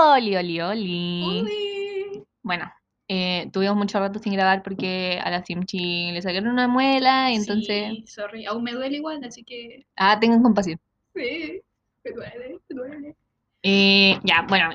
[0.00, 2.24] Oli, oli, oli.
[2.42, 2.70] Bueno,
[3.08, 7.36] eh, tuvimos mucho rato sin grabar porque a la Simchi le sacaron una muela y
[7.36, 7.90] entonces...
[7.90, 10.78] Sí, sorry, aún me duele igual, así que Ah, tengan compasión.
[11.14, 11.60] sí,
[12.04, 13.16] me duele, me duele.
[13.62, 14.70] Eh, ya, bueno,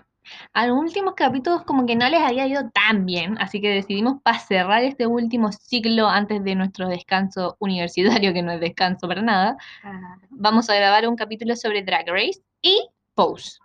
[0.54, 4.22] a los últimos capítulos como que no les había ido tan bien, así que decidimos
[4.24, 9.22] para cerrar este último ciclo antes de nuestro descanso universitario, que no es descanso para
[9.22, 13.58] nada, Ah, vamos a grabar un capítulo sobre Drag Race y Pose.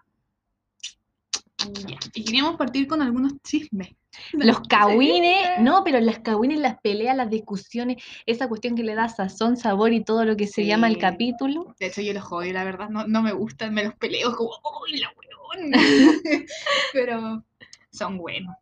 [1.86, 1.98] Ya.
[2.14, 3.88] Y queríamos partir con algunos chismes.
[4.32, 9.08] Los kawines, no, pero las kawines, las peleas, las discusiones, esa cuestión que le da
[9.08, 11.74] sazón, sabor y todo lo que se llama el capítulo.
[11.78, 14.50] De hecho, yo los odio, la verdad, no, no me gustan, me los peleo como,
[14.82, 15.72] ¡uy, la weón!
[16.92, 17.44] Pero
[17.90, 18.56] son buenos.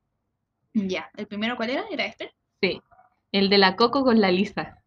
[0.75, 1.85] Ya, ¿el primero cuál era?
[1.91, 2.35] ¿Era este?
[2.61, 2.83] Sí,
[3.33, 4.83] el de la Coco con la Lisa.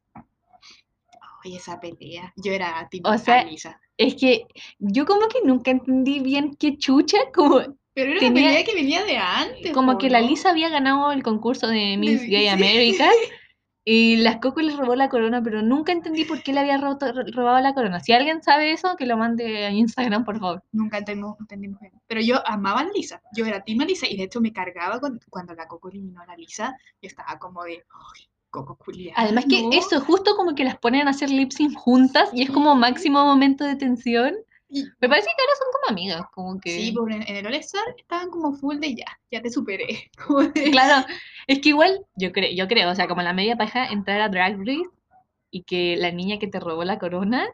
[1.44, 2.34] Oye, esa pelea.
[2.36, 3.80] Yo era tipo O sea, Alisa.
[3.98, 4.45] Es que
[4.78, 7.62] yo como que nunca entendí bien qué chucha, como,
[7.94, 9.73] Pero era tenía- una pelea que venía de antes.
[9.73, 10.22] como que la.
[10.22, 12.48] Lisa había ganado el concurso de Miss Gay.
[12.48, 13.09] America
[13.86, 17.12] y las Coco les robó la corona, pero nunca entendí por qué le había roto-
[17.34, 18.00] robado la corona.
[18.00, 20.64] Si alguien sabe eso, que lo mande a Instagram, por favor.
[20.72, 21.38] Nunca entendimos
[21.80, 21.94] bien.
[22.06, 23.22] Pero yo amaba a la Lisa.
[23.36, 26.26] Yo era Team Lisa y de hecho me cargaba con- cuando la Coco eliminó a
[26.28, 26.78] la Lisa.
[27.02, 29.20] Yo estaba como de, ¡ay, Coco culiada!
[29.22, 29.72] Además que ¿no?".
[29.72, 33.24] eso, justo como que las ponen a hacer lip sync juntas y es como máximo
[33.26, 34.36] momento de tensión.
[34.70, 36.70] Y- Me parece que ahora son como amigas, como que...
[36.72, 40.12] Sí, porque en, en el All Star estaban como full de ya, ya te superé.
[40.53, 41.06] De, Claro,
[41.48, 44.30] es que igual, yo creo, yo creo, o sea, como la media paja entrar a
[44.30, 44.90] Drag Race
[45.52, 47.47] y que la niña que te robó la corona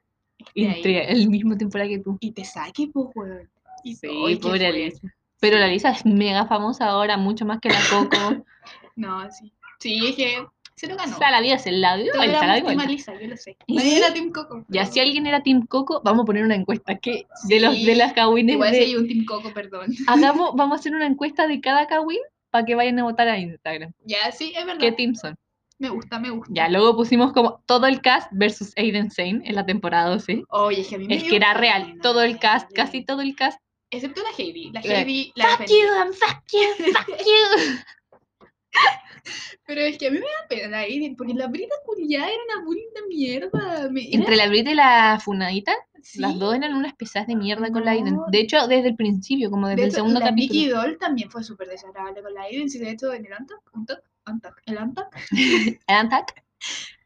[0.53, 2.17] entre el mismo temporada que tú.
[2.19, 3.49] Y te saque, pues, weón.
[3.83, 4.67] Y Sí, ay, pobre.
[4.67, 5.08] Alisa.
[5.39, 8.45] Pero la Lisa es mega famosa ahora, mucho más que la Coco.
[8.97, 9.52] No, sí.
[9.80, 11.15] Sí, es que se lo ganó.
[11.15, 12.79] O sea, la vida se la dio, se la dio.
[12.79, 13.55] Alisa, yo lo sé.
[13.67, 14.65] Nadie era Team Coco.
[14.67, 16.97] Ya si alguien era Team Coco, vamos a poner una encuesta.
[16.97, 19.93] que De los Sí, de las kawines Igual de- si hay un Team Coco, perdón.
[20.07, 23.37] Hagamos, vamos a hacer una encuesta de cada kawin para que vayan a votar a
[23.39, 23.91] Instagram.
[24.05, 24.80] Ya, sí, es verdad.
[24.80, 25.35] ¿Qué team son?
[25.77, 26.53] Me gusta, me gusta.
[26.53, 30.43] Ya, luego pusimos como todo el cast versus Aiden Sane en la temporada 12.
[30.49, 33.03] Oye, es que a mí me Es que era real, pena, todo el cast, casi
[33.03, 33.59] todo el cast.
[33.91, 34.71] Excepto la Heidi.
[34.71, 37.75] La Eh, Heidi la Fuck you, and fuck you, fuck you.
[39.65, 42.43] Pero es que a mí me da pena la Heidi, porque la Brita culiada era
[42.63, 43.89] una de mierda.
[43.89, 46.19] Me, Entre la Brit y la Funadita, sí.
[46.19, 48.15] las dos eran unas pesadas de mierda con la Aiden.
[48.15, 48.25] No.
[48.27, 50.75] De hecho, desde el principio, como desde De el hecho, segundo la capítulo.
[50.75, 52.69] Doll también fue súper desagradable con la Aiden.
[52.69, 55.08] Sí, de hecho, en el Antac, Antac, Antac, el Antac,
[55.87, 56.43] Antac.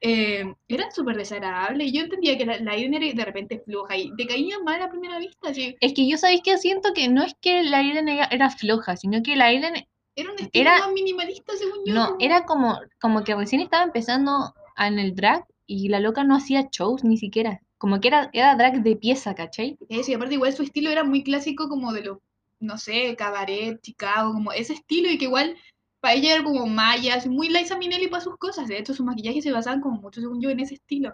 [0.02, 1.92] eh, eran súper desagradables.
[1.92, 4.90] Yo entendía que la, la Aiden era de repente floja y te caía mal a
[4.90, 5.50] primera vista.
[5.50, 8.96] Así, Es que yo sabéis que siento que no es que la Aiden era, floja,
[8.98, 9.88] sino que la Aiden
[10.22, 11.94] era un estilo Era- más minimalista, según yo.
[11.94, 16.36] no, era como, como que recién estaba empezando en el drag y la loca no
[16.36, 17.62] hacía shows ni siquiera.
[17.78, 19.78] Como que era, era drag de pieza, ¿cachai?
[19.90, 22.18] Eso, y aparte igual su estilo era muy clásico como de los,
[22.60, 25.56] no sé, cabaret, Chicago, como ese estilo y que igual
[26.02, 29.44] para ella era como mayas, muy Liza Minnelli para sus cosas, de hecho sus maquillajes
[29.44, 31.14] se basaban como mucho, según yo, en ese estilo.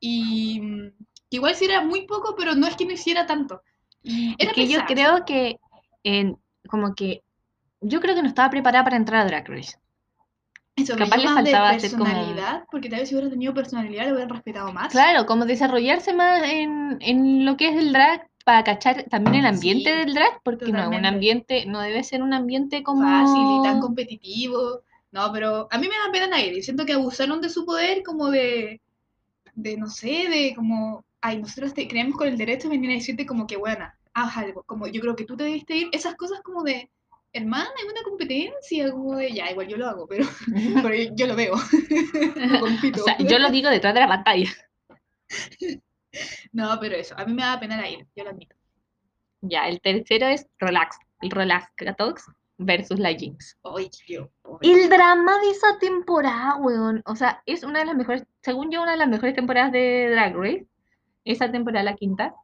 [0.00, 0.88] Y mm,
[1.30, 3.62] que igual sí era muy poco, pero no es que no hiciera tanto.
[4.38, 5.56] Es que yo creo que,
[6.04, 6.36] en,
[6.68, 7.22] como que,
[7.80, 9.76] yo creo que no estaba preparada para entrar a Drag Race.
[10.76, 14.12] Eso, capaz le de faltaba como- personalidad, porque tal vez si hubiera tenido personalidad lo
[14.12, 14.92] hubieran respetado más.
[14.92, 19.46] Claro, como desarrollarse más en, en lo que es el drag para cachar también el
[19.46, 21.08] ambiente Sí, del drag, porque no es un totalmente.
[21.08, 24.82] ambiente, no debe ser un ambiente como fácil y tan competitivo.
[25.12, 26.62] No, pero a mí me da pena Nairi.
[26.62, 28.80] Siento que abusaron de su poder como de,
[29.54, 32.94] de no sé, de como, ay, nosotros te creemos con el derecho de venir a
[32.94, 35.88] decirte como que, buena, haz algo, como yo creo que tú te debiste ir.
[35.92, 36.90] Esas cosas como de,
[37.32, 40.24] hermana, es una competencia, como de, ya, igual yo lo hago, pero,
[40.82, 41.54] pero yo, lo veo.
[42.50, 43.00] no compito.
[43.02, 44.50] O sea, yo lo digo detrás de la pantalla.
[46.52, 48.56] No, pero eso, a mí me da pena Nairi, yo lo admito.
[49.42, 52.24] Ya, el tercero es Relax, el Relax Talks
[52.58, 53.58] versus la Jinx.
[54.62, 57.02] El drama de esa temporada, weón.
[57.04, 60.08] O sea, es una de las mejores, según yo, una de las mejores temporadas de
[60.10, 60.66] Drag Race.
[61.24, 62.34] Esa temporada, la quinta.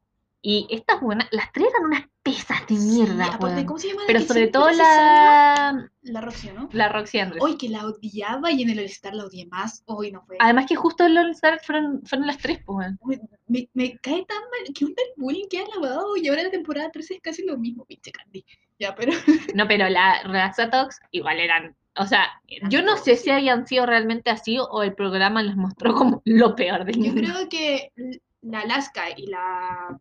[0.44, 3.64] Y estas buenas, las tres eran unas pesas de Sí, mierda, aparte, weón.
[3.64, 6.68] ¿cómo se llama la Pero que sobre todo la, La Roxy, ¿no?
[6.72, 7.44] la Roxy Andrews.
[7.44, 9.84] Hoy que la odiaba y en el All-Star la odié más.
[9.86, 10.36] Hoy no fue.
[10.40, 12.88] Además que justo en All Star fueron, fueron las tres, pues.
[13.04, 14.74] Me, me, me cae tan mal.
[14.74, 16.16] ¿Qué onda el bullying que ha lavado?
[16.16, 18.44] Y ahora la temporada 13 es casi lo mismo, pinche Candy.
[18.80, 19.12] Ya, pero.
[19.54, 21.76] No, pero la Talks igual eran.
[21.96, 22.26] O sea,
[22.68, 26.56] yo no sé si hayan sido realmente así o el programa les mostró como lo
[26.56, 27.20] peor del Yo mundo.
[27.20, 27.92] creo que
[28.40, 30.00] la Alaska y la,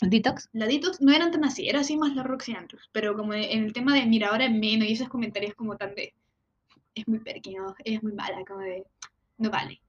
[0.00, 0.48] Detox.
[0.52, 1.68] la Detox no eran tan así.
[1.68, 2.88] Era así más la Roxy Andrews.
[2.92, 5.94] Pero como en el tema de mira, ahora es menos y esos comentarios como tan
[5.94, 6.14] de.
[6.94, 8.84] Es muy pequeño, es muy mala, como de.
[9.38, 9.80] No vale.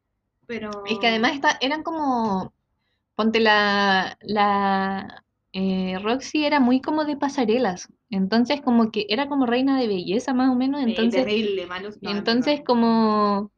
[0.48, 0.70] Pero.
[0.86, 2.54] Es que además esta- eran como.
[3.16, 4.18] Ponte la.
[4.22, 5.24] la
[5.54, 7.88] eh, Roxy era muy como de pasarelas.
[8.10, 10.82] Entonces, como que era como reina de belleza, más o menos.
[10.82, 11.98] Eh, Entonces, terrible, malos.
[12.02, 12.66] no, no, entonces no.
[12.66, 13.52] como,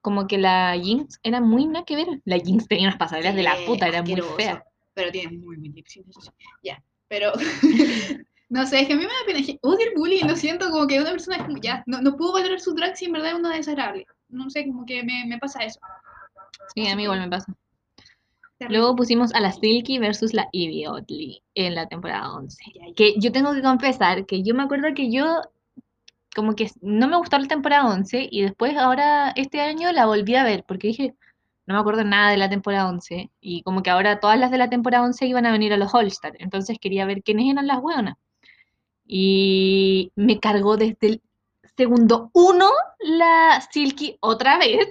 [0.00, 2.08] como que la Jinx era muy nada que ver.
[2.24, 4.64] La Jinx tenía unas pasarelas de la puta, era muy fea.
[4.98, 6.06] Pero tiene muy buen lip sync.
[6.60, 7.30] Ya, pero.
[8.48, 9.58] no sé, es que a mí me da pena.
[9.62, 11.84] Odio el bullying, lo siento, como que una persona es como ya.
[11.86, 14.08] No, no puedo valorar su drag si en verdad es una desagradable.
[14.28, 15.78] No sé, como que me, me pasa eso.
[16.74, 17.54] Sí, a mí igual me pasa.
[18.68, 22.58] Luego pusimos a la Silky versus la Oddly en la temporada 11.
[22.74, 22.94] Ya, ya.
[22.94, 25.42] Que yo tengo que confesar que yo me acuerdo que yo
[26.34, 30.34] como que no me gustó la temporada 11 y después ahora este año la volví
[30.34, 31.14] a ver porque dije,
[31.68, 34.56] no me acuerdo nada de la temporada 11 y como que ahora todas las de
[34.56, 37.80] la temporada 11 iban a venir a los All-Star, entonces quería ver quiénes eran las
[37.80, 38.16] hueonas.
[39.04, 41.22] Y me cargó desde el
[41.76, 42.70] segundo uno
[43.00, 44.88] la Silky otra vez.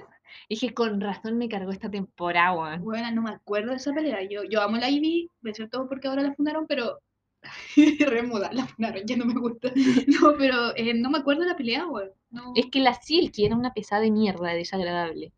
[0.48, 2.84] Dije, con razón me cargó esta temporada, weón.
[2.84, 4.22] Bueno, no me acuerdo de esa pelea.
[4.22, 7.00] Yo, yo amo la Ivy, de cierto porque ahora la fundaron, pero.
[8.06, 9.72] Remuda, la fundaron, ya no me gusta.
[10.20, 12.10] No, pero eh, no me acuerdo de la pelea, weón.
[12.30, 12.52] No.
[12.54, 15.32] Es que la Silky era una pesada de mierda, desagradable.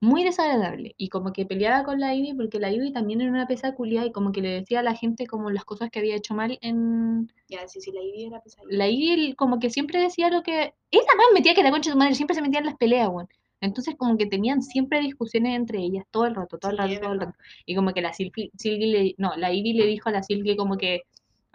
[0.00, 0.94] Muy desagradable.
[0.98, 4.06] Y como que peleaba con la Ivy porque la Ivy también era una pesada culiada
[4.06, 6.58] y como que le decía a la gente como las cosas que había hecho mal
[6.60, 7.32] en...
[7.48, 8.66] Ya, sí, sí, la Ivy era pesada.
[8.68, 10.74] La Ivy como que siempre decía lo que...
[10.90, 13.08] Ella más metía que la concha de su madre, siempre se metía en las peleas,
[13.08, 13.28] weón.
[13.62, 17.12] Entonces como que tenían siempre discusiones entre ellas todo el rato, todo el rato, todo
[17.14, 17.38] el rato.
[17.64, 19.14] Y como que la Silky, Silky le...
[19.16, 21.04] No, la Ivy le dijo a la Silky como que...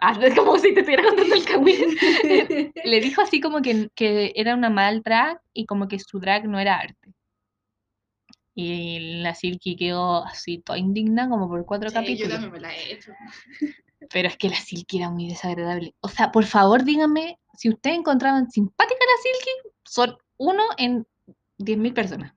[0.00, 1.96] Ah, es como si te estuviera contando el cagüín.
[2.84, 6.48] le dijo así como que, que era una mal drag y como que su drag
[6.48, 7.14] no era arte.
[8.54, 12.32] Y la Silky quedó así toda indigna como por cuatro Sí, yo capítulos.
[12.32, 13.12] también me la he hecho.
[14.12, 15.94] Pero es que la Silky era muy desagradable.
[16.00, 21.06] O sea, por favor díganme, si ustedes encontraban simpática a la Silky, son uno en
[21.58, 22.32] 10.000 personas.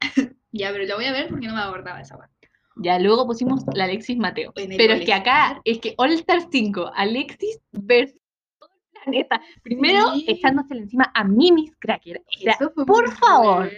[0.56, 2.30] Ya, pero la voy a ver porque no me acordaba esa weón.
[2.76, 4.52] Ya luego pusimos la Alexis Mateo.
[4.54, 8.20] Pero es que acá, es que All Star 5, Alexis versus
[8.60, 9.42] todo el planeta.
[9.64, 10.26] Primero, Sí.
[10.28, 12.18] echándosele encima a Mimis Cracker.
[12.18, 12.56] O sea,
[12.86, 13.68] por favor.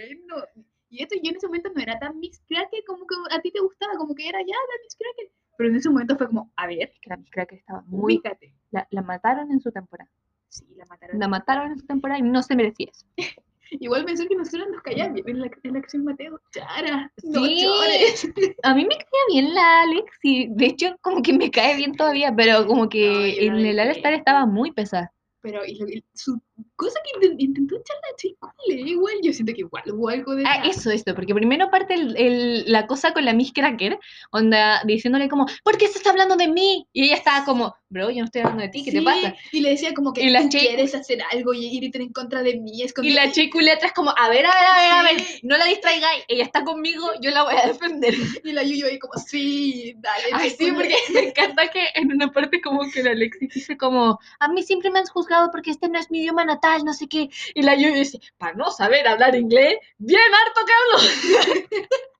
[0.89, 3.51] Y esto yo en ese momento no era tan Miss Cracker como que a ti
[3.51, 5.31] te gustaba, como que era ya la Miss Cracker.
[5.57, 8.15] Pero en ese momento fue como, a ver, que la Miss Cracker estaba muy...
[8.15, 8.53] ubícate.
[8.71, 10.09] La, la mataron en su temporada.
[10.49, 11.19] Sí, la mataron.
[11.19, 13.05] La mataron en su temporada y no se merecía eso.
[13.71, 16.39] Igual pensé que nosotros nos bien en la, en la acción Mateo.
[16.51, 17.63] Chara, no Sí.
[17.63, 18.27] llores.
[18.63, 21.93] A mí me caía bien la Alex y de hecho como que me cae bien
[21.95, 25.11] todavía, pero como que en el All Star estaba muy pesada.
[25.41, 26.41] Pero y su
[26.75, 30.43] cosa que intent- intentó echar la chica, igual yo siento que igual hubo algo de.
[30.45, 33.99] Ah, eso, esto, porque primero parte el- el- la cosa con la Miss Cracker,
[34.31, 36.87] onda, diciéndole como, ¿por qué se está hablando de mí?
[36.93, 39.35] Y ella estaba como, bro, yo no estoy hablando de ti, ¿qué te Sí, pasa?
[39.51, 42.43] Y le decía como que Y la tú quieres hacer algo y irte en contra
[42.43, 42.81] de mí.
[42.83, 45.39] Es Y la chica atrás como, a ver, a ver, a ver, a ver, Sí.
[45.43, 48.13] no la distraigáis, ella está conmigo, yo la voy a defender.
[48.43, 50.23] Y la Yuyo ahí como, sí, dale.
[50.33, 50.73] Ay, sí, chicule".
[50.75, 54.63] porque me encanta que en una parte como que la Alexis dice como, a mí
[54.63, 57.29] siempre me han juzgado porque este no es mi idioma natal, no sé qué.
[57.53, 61.87] Y la Yuyu dice, para no saber hablar inglés, bien harto que hablo.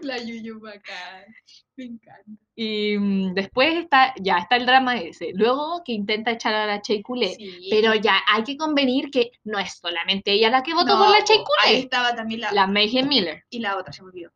[0.00, 1.24] La Yuyu bacán.
[1.76, 2.30] Me encanta.
[2.54, 5.32] Y mm, después está, ya está el drama ese.
[5.34, 7.34] Luego que intenta echar a la Che Culé.
[7.34, 7.68] Sí.
[7.70, 11.10] Pero ya hay que convenir que no es solamente ella la que votó No, por
[11.10, 13.44] la Che po, Ahí estaba también la, La Mayhem Miller.
[13.50, 14.30] Y la otra, se me olvidó.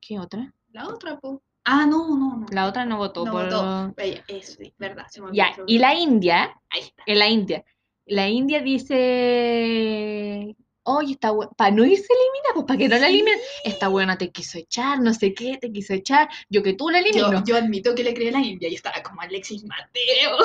[0.00, 0.50] ¿Qué otra?
[0.72, 1.42] La otra, po.
[1.64, 2.46] Ah, no, no, no.
[2.50, 3.44] La otra no votó No por...
[3.44, 3.94] votó.
[4.26, 5.44] Eso, sí, verdad, se me olvidó.
[5.44, 7.02] Ya, se me y la India, Ahí está.
[7.04, 7.64] en la India.
[8.08, 10.56] La India dice,
[10.88, 14.16] oye, está buena, para no irse eliminada, pues para que no la eliminen, esta buena
[14.18, 17.32] te quiso echar, no sé qué, te quiso echar, yo que tú la elimino.
[17.32, 18.68] Yo, yo admito que le creí a la India.
[18.68, 20.36] Yo estaba como Alexis Mateo.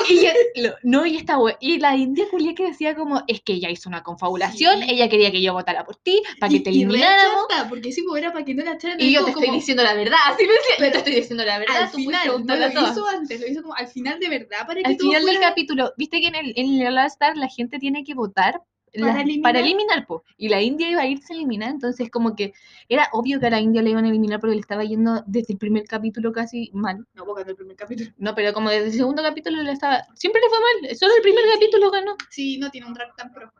[0.56, 3.54] Y lo- no, y esta we- y la India Julia que decía como, es que
[3.54, 4.86] ella hizo una confabulación, Sí.
[4.90, 7.92] ella quería que yo votara por ti, para que Y- te y elimináramos, chata, porque
[7.92, 9.00] si era para que no la echaran.
[9.00, 11.14] y yo como- te estoy diciendo la verdad, así me decía, yo Pero te estoy
[11.14, 12.92] diciendo la verdad, Al tú final, no lo todas".
[12.92, 15.92] hizo antes, lo hizo como al final de verdad para que Al final del capítulo,
[15.96, 18.60] viste que en el, en el All Star la gente tiene que votar
[19.00, 19.42] Para la- eliminar.
[19.42, 20.22] para eliminar, po.
[20.36, 22.52] y la India iba a irse eliminada, entonces como que
[22.88, 25.52] era obvio que a la India le iban a eliminar porque le estaba yendo desde
[25.54, 27.06] el primer capítulo casi mal.
[27.14, 28.10] No, porque en el primer capítulo.
[28.18, 31.22] No, pero como desde el segundo capítulo le estaba, siempre le fue mal, solo el
[31.22, 32.16] primer Sí, capítulo ganó.
[32.30, 33.52] Sí, no tiene un drag tan pro.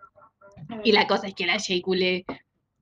[0.83, 2.25] Y la cosa es que la Sheikule,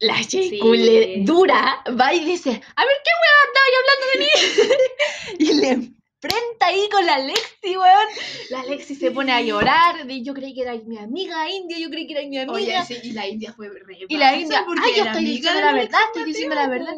[0.00, 0.50] la Sí.
[0.50, 4.28] Sheikule dura, va y dice, a ver, ¿qué weón estabas hablando de mí?
[5.38, 8.08] y le enfrenta ahí con la Alexi, weón.
[8.50, 11.90] La Alexi se pone a llorar, de yo creí que era mi amiga India, yo
[11.90, 12.52] creí que era mi amiga.
[12.52, 15.72] Oye, sí, y la India fue re Y la India, "Ay, yo estoy diciendo la
[15.72, 16.94] verdad, estoy diciendo la verdad".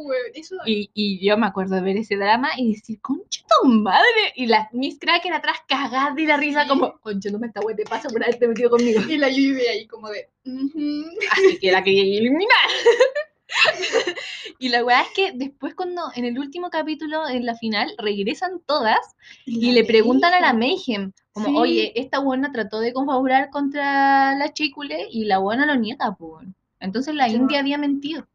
[0.67, 4.33] Y, y yo me acuerdo de ver ese drama y decir, concha tu madre.
[4.37, 7.77] Y la Miss Cracker atrás cagada de la risa, como, concha, no me está wey,
[7.77, 9.01] te pasa por haberte metido conmigo.
[9.09, 10.29] y la Yuyu ahí como de.
[10.45, 11.05] "Ujú".
[11.31, 12.69] Así que la quería eliminar.
[14.59, 18.61] y la weá es que después cuando en el último capítulo, en la final, regresan
[18.67, 18.99] todas
[19.47, 20.65] y le preguntan a la Mayhem.
[20.75, 21.55] Mayhem, como, Sí.
[21.57, 26.47] oye, esta buena trató de confabular contra la Chicule y la buena lo niega, pues.
[26.81, 28.27] Entonces la Yo- India había mentido.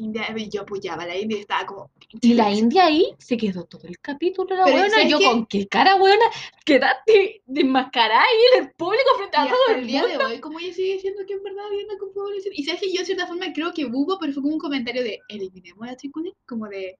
[0.00, 1.90] India, yo apoyaba a la India, estaba como.
[2.20, 4.90] Y la India ahí se quedó todo el capítulo, la buena.
[4.90, 5.24] ¿sabes Yo qué?
[5.24, 6.24] con qué cara, buena,
[6.64, 10.18] quedaste desmascarada ahí en el público frente Y a todo hasta el el día mundo.
[10.18, 12.54] de hoy, como ella sigue diciendo que en verdad una confabulación.
[12.56, 15.02] Y sabes que yo, de cierta forma, creo que hubo, pero fue como un comentario
[15.02, 16.98] de eliminemos a la Chicule, como de.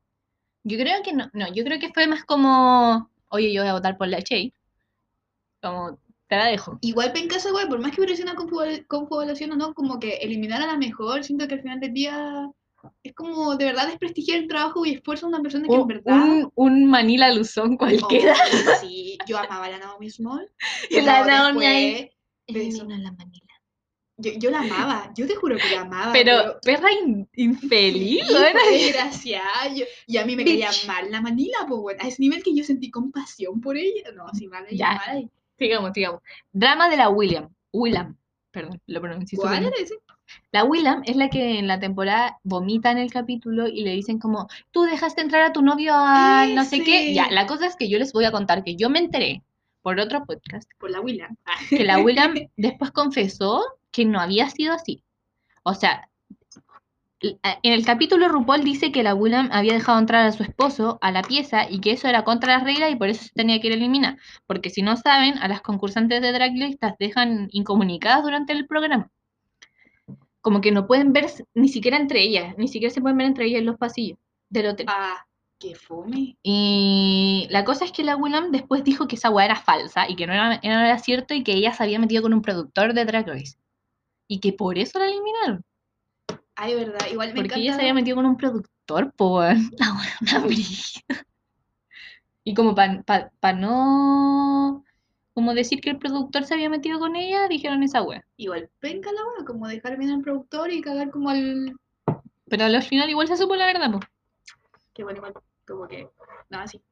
[0.65, 3.75] Yo creo que no, no, yo creo que fue más como, oye, yo voy a
[3.75, 4.53] votar por la Che.
[5.63, 6.79] Como, te la dejo.
[6.81, 9.99] Igual penca esa wea, por más que hubiera sido una confabula- confabulación o no, como
[9.99, 12.51] que eliminar a la mejor, siento que al final del día
[13.03, 15.87] es como de verdad desprestigiar el trabajo y esfuerzo de una persona que en Un,
[15.89, 16.25] verdad.
[16.25, 18.35] un, un Manila Luzón Oh, cualquiera.
[18.81, 20.51] sí, yo amaba a la Naomi Small.
[20.91, 22.11] Y la Naomi ahí.
[22.49, 23.47] la Manila.
[24.23, 26.13] Yo, yo la amaba, yo te juro que la amaba.
[26.13, 28.61] Pero, perra in- infeliz, Sí, buena.
[28.61, 29.75] fue desgraciada.
[29.75, 32.55] Yo- y a mí me caía mal la Manila, pues bueno, a ese nivel que
[32.55, 34.13] yo sentí compasión por ella.
[34.15, 35.01] No, así mal, Ya.
[35.07, 35.31] mal.
[35.59, 36.21] Sigamos, sigamos.
[36.53, 37.49] Drama de la William.
[37.73, 38.15] William.
[38.51, 39.95] Perdón, lo pronuncié ¿Cuál era ese?
[40.53, 44.19] La Willam es la que en la temporada vomita en el capítulo y le dicen
[44.19, 47.15] como, tú dejaste entrar a tu novio a no sé qué.
[47.15, 49.43] Ya, la cosa es que yo les voy a contar que yo me enteré
[49.83, 51.37] por otro podcast Por la William.
[51.45, 51.55] Ah.
[51.71, 55.03] que la Willam después confesó que no había sido así.
[55.63, 56.09] O sea,
[57.21, 61.11] en el capítulo RuPaul dice que la Willam había dejado entrar a su esposo a
[61.13, 63.67] la pieza y que eso era contra las reglas y por eso se tenía que
[63.67, 64.19] ir a eliminar.
[64.47, 68.67] Porque si no saben, a las concursantes de Drag Race las dejan incomunicadas durante el
[68.67, 69.11] programa.
[70.41, 73.47] Como que no pueden ver ni siquiera entre ellas, ni siquiera se pueden ver entre
[73.47, 74.19] ellas en los pasillos
[74.49, 74.87] del hotel.
[74.89, 75.27] Ah,
[75.59, 76.37] qué fome.
[76.43, 80.17] Y la cosa es que la Willam después dijo que esa weá era falsa y
[80.17, 82.95] que no era, no era cierto y que ella se había metido con un productor
[82.95, 83.57] de Drag Race.
[84.27, 85.65] Y que por eso la eliminaron.
[86.55, 87.61] Ay, verdad, igual me Porque encanta.
[87.61, 89.55] ella se había metido con un productor, por
[90.33, 91.27] la brígida.
[92.45, 94.85] Y como para no
[95.41, 98.23] como decir que el productor se había metido con ella, dijeron esa weá.
[98.37, 101.77] Igual penca la wea, como dejar bien al productor y cagar como al.
[102.47, 104.01] Pero al final igual se supo la verdad, po.
[104.93, 105.33] Qué bueno, igual.
[105.67, 106.07] Como que.
[106.51, 106.83] No, así.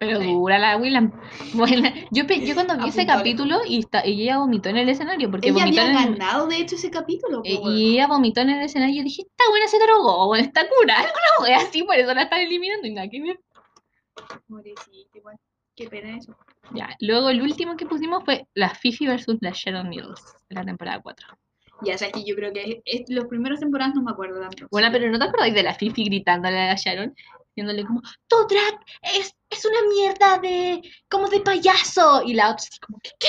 [0.00, 0.32] Pero Sí.
[0.32, 1.12] dura la Willam.
[1.54, 5.30] Bueno, yo, yo cuando vi ese capítulo y, está, y ella vomitó en el escenario,
[5.30, 7.42] porque Ella vomitó había en el, ganado, de hecho, ese capítulo.
[7.44, 10.68] Eh, y ella vomitó en el escenario y dije, esta buena se drogó, bueno, está
[10.68, 11.06] curada,
[11.40, 13.40] wea así, por eso la están eliminando y nada que ver.
[15.14, 15.38] Igual.
[15.76, 16.36] Qué pena eso.
[16.74, 21.00] Ya, luego el último que pusimos fue la Fifi versus la Sharon Needles, la temporada
[21.02, 21.26] 4.
[21.84, 24.68] Ya, sabes que yo creo que es, es- los primeros temporadas no me acuerdo tanto.
[24.70, 27.14] Bueno, pero ¿no te acordáis de la Fifi gritándole a la Sharon?
[27.54, 30.80] Diciéndole como, tu drag es, es una mierda de,
[31.10, 32.22] como de payaso.
[32.24, 33.28] Y la otra así como, ¿qué?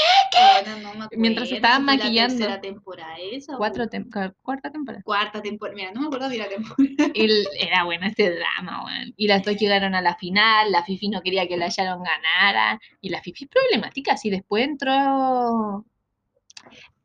[0.64, 1.10] Bueno, no me acuerdo.
[1.22, 2.34] Mientras fue maquillando.
[2.36, 3.58] La tercera temporada esa.
[3.58, 5.04] Cuatro tem- cu- cuarta temporada.
[5.04, 5.76] Cuarta temporada.
[5.76, 7.12] Mira, no me acuerdo de la temporada.
[7.14, 9.14] El- era bueno ese drama, weón.
[9.18, 12.80] Y las dos llegaron a la final, la Fifi no quería que la Sharon ganara.
[13.02, 15.86] Y la Fifi es problemática, si después entró...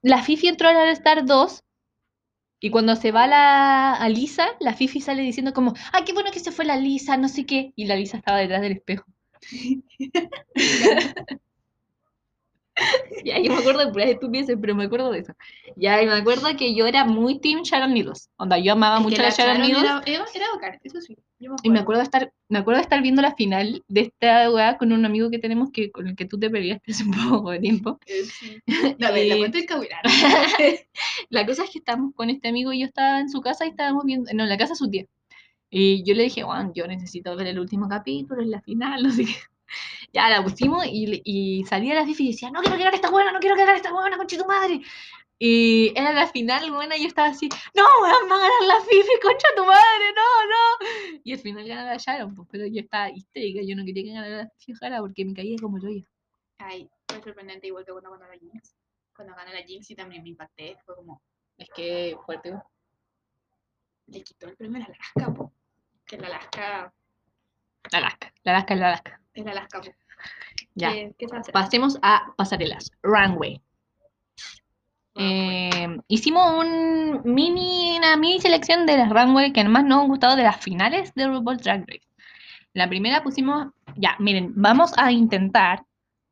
[0.03, 1.65] La Fifi entró al Star 2
[2.61, 6.31] y cuando se va la a Lisa, la Fifi sale diciendo como, ay, qué bueno
[6.33, 7.73] que se fue la Lisa, no sé qué.
[7.77, 9.05] Y la Lisa estaba detrás del espejo.
[13.25, 15.35] Ya, yo me acuerdo de puras estupideces, pero me acuerdo de eso.
[15.77, 18.31] Ya, y me acuerdo que yo era muy Team Sharon Needles.
[18.37, 19.85] Onda, yo amaba Es mucho a Sharon Sharon Needles.
[20.07, 21.17] era, era, eso sí.
[21.39, 22.01] Yo me Y me acuerdo.
[22.01, 25.31] de estar, me acuerdo de estar viendo la final de esta weá con un amigo
[25.31, 27.99] que tenemos que, con el que tú te peleaste hace un poco de tiempo.
[28.07, 28.59] Eh, sí.
[28.99, 29.37] No, ver, la.
[31.31, 33.71] La cosa es que estábamos con este amigo y yo estaba en su casa y
[33.71, 35.07] estábamos viendo, no, en la casa de su tía.
[35.71, 39.11] Y yo le dije, Juan, yo necesito ver el último capítulo, en la final, no
[39.11, 39.35] sé qué.
[40.13, 43.33] Ya la pusimos y, y salía la Fifi y decía, no quiero quedar esta buena,
[43.33, 44.81] no quiero quedar esta buena, concha tu madre.
[45.39, 48.81] Y era la final, buena, y yo estaba así, no, weón, va a ganar la
[48.81, 51.21] Fifi, concha tu madre, no, no.
[51.23, 54.13] Y al final ganaba la Sharon, pues, pero yo estaba histérica, yo no quería que
[54.13, 56.05] ganara la Fifi Jara porque me caía como hoyo.
[56.59, 58.75] Ay, fue sorprendente igual que cuando ganó la Jinx.
[59.15, 60.77] Cuando ganó la Jinx y también me impacté.
[60.85, 61.23] Fue como,
[61.57, 62.53] Es que fuerte.
[64.07, 65.53] le quitó el premio a la Alaska, po.
[66.05, 66.93] Que la Alaska
[67.93, 69.18] La Alaska, la Alaska es la Alaska.
[69.47, 69.81] Alaska.
[70.75, 70.93] Ya.
[71.53, 72.91] Pasemos a pasarelas.
[73.03, 73.61] Runway.
[75.15, 80.37] Eh, hicimos un mini, una mini selección de las runway que más nos han gustado
[80.37, 82.07] de las finales de RuPaul's Drag Race.
[82.73, 85.85] La primera pusimos, ya, miren, vamos a intentar,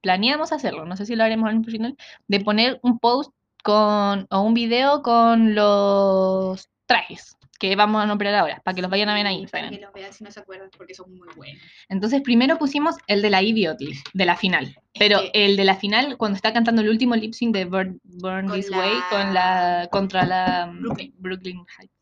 [0.02, 1.96] planeamos hacerlo, no sé si lo haremos en el final,
[2.28, 3.32] de poner un post
[3.64, 8.90] con, o un video con los trajes que vamos a nombrar ahora, para que los
[8.90, 9.40] vayan a ver ahí.
[9.44, 9.74] Sí, Para Instagram.
[9.74, 11.62] que los vean si no se acuerdan, porque son muy buenos.
[11.88, 14.76] Entonces, primero pusimos el de la Idiotly, de la final.
[14.98, 18.00] Pero que- el de la final, cuando está cantando el último lip sync de Burn,
[18.04, 21.14] Burn This la- Way con la, contra la mm, Brooklyn.
[21.18, 21.92] Brooklyn Hype.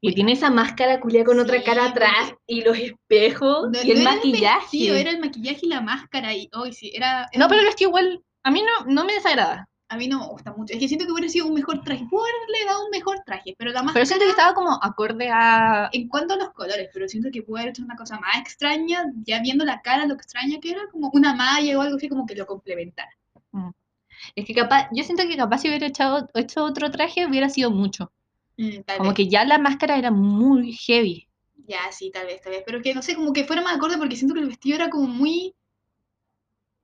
[0.00, 3.90] Y tiene esa máscara culia con otra Sí, cara atrás y los espejos No, y
[3.90, 4.60] el no maquillaje.
[4.60, 6.34] vestido, era el maquillaje y la máscara.
[6.34, 9.14] Y hoy sí, era, era No, pero el vestido igual, a mí no, no me
[9.14, 9.68] desagrada.
[9.88, 10.74] A mí no me gusta mucho.
[10.74, 12.06] Es que siento que hubiera sido un mejor traje.
[12.10, 13.94] Puedo haberle dado un mejor traje, pero la máscara.
[13.94, 15.88] Pero siento que estaba como acorde a...
[15.92, 19.04] En cuanto a los colores, pero siento que pudo haber hecho una cosa más extraña,
[19.24, 22.26] ya viendo la cara, lo extraña que era, como una malla o algo así, como
[22.26, 23.10] que lo complementara.
[24.34, 27.70] Es que capaz, yo siento que capaz si hubiera echado, hecho otro traje hubiera sido
[27.70, 28.10] mucho.
[28.56, 29.16] Mm, Como vez.
[29.16, 31.28] que ya la máscara era muy heavy.
[31.66, 32.62] Ya, sí, tal vez, tal vez.
[32.64, 34.90] Pero que no sé, como que fuera más acorde porque siento que el vestido era
[34.90, 35.54] como muy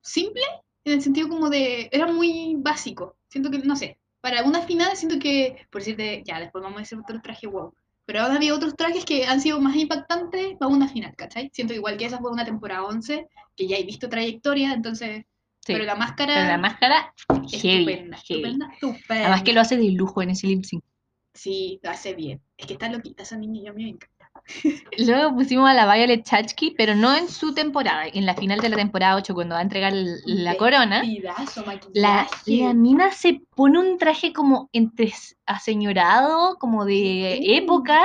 [0.03, 0.43] simple,
[0.85, 1.89] en el sentido como de.
[1.93, 3.17] Era muy básico.
[3.29, 6.83] Siento que, no sé, para una final siento que, por decirte, ya, después vamos a
[6.83, 7.75] hacer otro traje wow.
[8.05, 11.51] Pero ahora había otros trajes que han sido más impactantes para una final, ¿cachai?
[11.53, 15.25] Siento igual que esa fue una temporada 11, que ya he visto trayectoria, entonces.
[15.61, 15.73] Sí.
[15.75, 16.35] Pero la máscara.
[16.35, 18.41] Pero la máscara, heavy, estupenda, heavy.
[18.41, 19.23] estupenda, estupenda.
[19.27, 20.83] Además que lo hace de lujo en ese lip sync.
[21.35, 22.43] Sí, lo hace bien.
[22.57, 24.12] Es que está loquita esa niña, yo me encanta.
[24.99, 28.69] Luego pusimos a la Violet Chachki, pero no en su temporada, en la final de
[28.69, 29.93] la temporada 8, cuando va a entregar
[30.27, 31.01] la corona.
[31.01, 35.13] Vestidazo, La, la mina se pone un traje como entre
[35.47, 37.55] aseñorado, como de Sí.
[37.55, 38.03] época,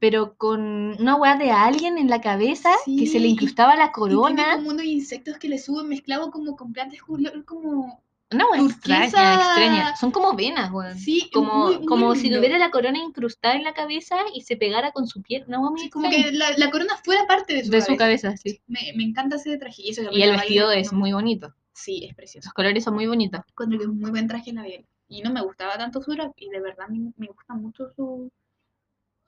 [0.00, 0.60] pero con
[1.00, 4.56] una weá de alien en la cabeza que se le incrustaba la Y tiene corona.
[4.56, 7.00] como unos insectos que le suben mezclado como con plantas
[7.44, 9.96] como Una weá extraña, extraña.
[9.96, 10.98] Son como venas, weón.
[10.98, 14.56] sí, Como, muy, muy como si tuviera la corona incrustada en la cabeza y se
[14.56, 15.44] pegara con su piel.
[15.48, 17.92] Muy Sí, como que la, la corona fuera parte de su De cabeza.
[17.92, 18.60] su cabeza, sí.
[18.66, 21.54] Me, me encanta ese traje y eso Y el vestido es muy bonito.
[21.72, 23.40] sí es precioso Los colores son muy bonitos.
[23.48, 26.32] encuentro que es muy buen traje la Biel y no me gustaba tanto su drag
[26.36, 28.30] y de verdad me, me gusta mucho su,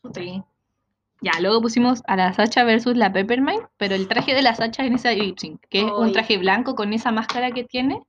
[0.03, 0.43] su traje Sí.
[1.23, 4.85] Ya, luego pusimos a la Sacha versus la Peppermint, pero el traje de la Sacha
[4.85, 8.01] en esa lip sync, que es un traje blanco con esa máscara que tiene,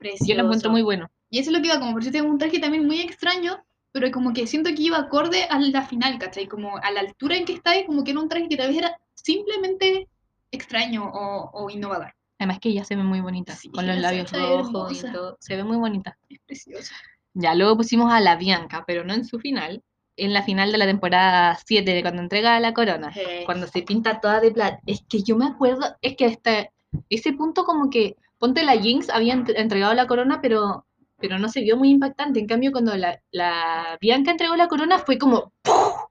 [0.00, 1.08] precioso yo lo encuentro muy bueno.
[1.30, 3.62] Y eso es lo que iba, como por si tengo un traje también muy extraño,
[3.92, 6.48] pero como que siento que iba acorde a la final, ¿cachai?
[6.48, 8.68] Como a la altura en que está y como que era un traje que tal
[8.68, 10.08] vez era simplemente
[10.50, 12.14] extraño o, o innovador.
[12.38, 15.36] Además que ella se ve muy bonita, Sí, con los la labios rojos y todo.
[15.40, 16.16] Se ve muy bonita.
[16.28, 16.92] Es precioso.
[17.34, 19.82] Ya, luego pusimos a la Bianca, pero no en su final,
[20.16, 23.82] en la final de la temporada 7, de cuando entrega la corona, Eh, cuando se
[23.82, 24.80] pinta toda de plata.
[24.86, 26.70] Es que yo me acuerdo, es que hasta
[27.08, 30.86] ese punto como que, ponte la Jinx había ent- entregado la corona, pero,
[31.18, 32.40] pero no se vio muy impactante.
[32.40, 35.52] En cambio, cuando la, la Bianca entregó la corona fue como,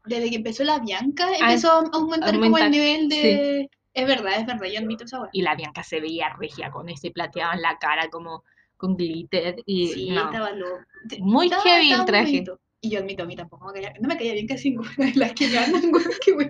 [0.06, 3.70] Desde que empezó la Bianca Ah, empezó a aumentar, como el nivel de...
[3.94, 5.30] Es verdad, es verdad, yo admito esa hueá.
[5.34, 8.44] y la Bianca se veía regia con ese plateado en la cara, como
[8.78, 10.26] con glitter, y Sí, no.
[10.26, 10.78] estaba loco.
[11.20, 12.26] Muy Estaba- heavy el estaba traje.
[12.32, 12.60] bonito.
[12.82, 15.14] Y yo admito, a mí tampoco me caía, no me caía bien casi ninguna de
[15.16, 16.06] las que ganan, güey,
[16.38, 16.50] wea.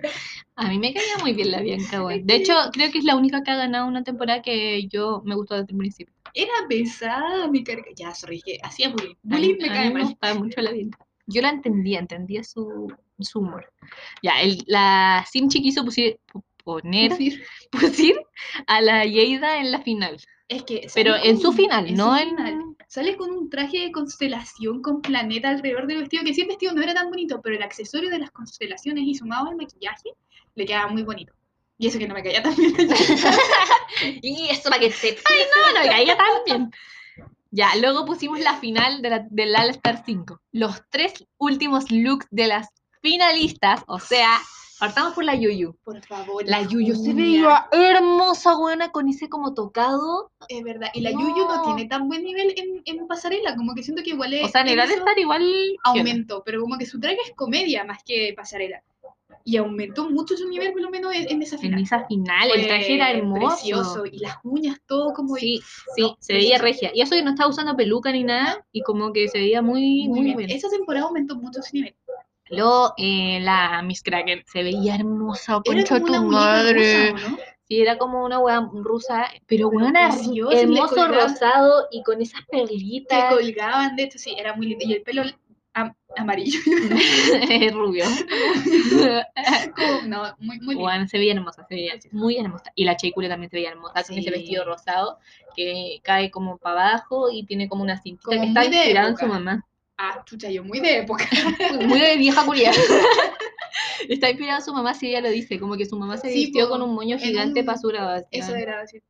[0.56, 2.24] A mí me caía muy bien la Bianca, weón.
[2.26, 5.34] De hecho, creo que es la única que ha ganado una temporada que yo me
[5.34, 6.14] gustó desde el principio.
[6.34, 7.86] Era pesada mi carga.
[7.96, 9.14] Ya, sorry, que hacía bullying.
[9.22, 10.38] Bullying me cae me mal.
[10.38, 10.98] mucho la Bianca.
[11.26, 13.72] Yo la entendía, entendía su, su humor.
[14.22, 17.12] Ya, el, la Simchi quiso pusi- pu- poner,
[17.70, 18.20] pusir
[18.66, 20.16] a la Yeida en la final.
[20.48, 22.69] Es que Pero en su final, en no su en...
[22.90, 26.72] Sale con un traje de constelación con planeta alrededor del vestido, que sí el vestido
[26.72, 30.10] no era tan bonito, pero el accesorio de las constelaciones y sumado al maquillaje
[30.56, 31.32] le quedaba muy bonito.
[31.78, 32.74] Y eso que no me caía tan bien.
[34.22, 35.20] Y eso para que sepa.
[35.30, 36.70] Ay, no, no, caía tan bien.
[37.52, 40.40] Ya, luego pusimos la final la, del All Star 5.
[40.50, 42.70] Los tres últimos looks de las
[43.02, 44.40] finalistas, o sea,
[44.80, 45.76] partamos por la Yuyu.
[45.84, 46.42] Por favor.
[46.46, 50.32] La Yuyu se veía hermosa, buena, con ese como tocado.
[50.48, 50.88] Es verdad.
[50.94, 51.62] Y la Yuyu no No.
[51.62, 54.44] tiene tan buen nivel en, en pasarela, como que siento que igual es.
[54.46, 55.44] O sea, en el All eso Star igual.
[55.84, 58.82] aumentó, pero como que su traje es comedia más que pasarela.
[59.42, 61.82] Y aumentó mucho su nivel, por lo menos en, en esa En final.
[61.82, 63.46] esa final, el traje era Fue hermoso.
[63.56, 64.06] Precioso.
[64.06, 65.36] Y las uñas, todo como.
[65.36, 65.60] Sí,
[65.96, 66.90] sí, No, se veía regia.
[66.94, 70.08] Y eso que no estaba usando peluca ni nada, y como que se veía muy,
[70.08, 70.50] muy muy, bien.
[70.50, 71.94] Esa temporada aumentó mucho su nivel.
[72.50, 77.12] Luego, eh, la Miss Cracker se veía hermosa, Era concha tu madre.
[77.12, 77.38] rusa, ¿o ¿no?
[77.68, 83.32] Sí, era como una weá rusa, pero le hermoso rosado y con esas Que perlitas.
[83.32, 84.84] colgaban, de hecho, sí, era muy lindo.
[84.86, 85.22] Y el pelo
[85.74, 86.58] am- amarillo.
[87.72, 88.04] rubio.
[89.76, 91.06] como, no, muy, muy lindo.
[91.08, 92.72] Se veía hermosa, se veía muy hermosa.
[92.74, 95.18] Y la Cheicule también se veía hermosa con ese vestido rosado
[95.54, 99.16] que cae como para abajo y tiene como una cintita Como que está inspirada en
[99.16, 99.64] su mamá.
[100.02, 101.26] Ah, chucha, yo muy de época.
[101.86, 102.72] Muy de vieja culia.
[104.08, 106.64] está inspirada su mamá, si ella lo dice, como que su mamá se Sí, vistió
[106.66, 108.28] po, con un moño gigante un- para su grabación.
[108.30, 109.02] Eso era así.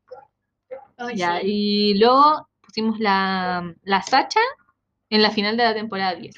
[0.96, 1.46] Ay, Ya, sí.
[1.46, 4.40] y luego pusimos la, la Sacha
[5.10, 6.34] en la final de la temporada 10.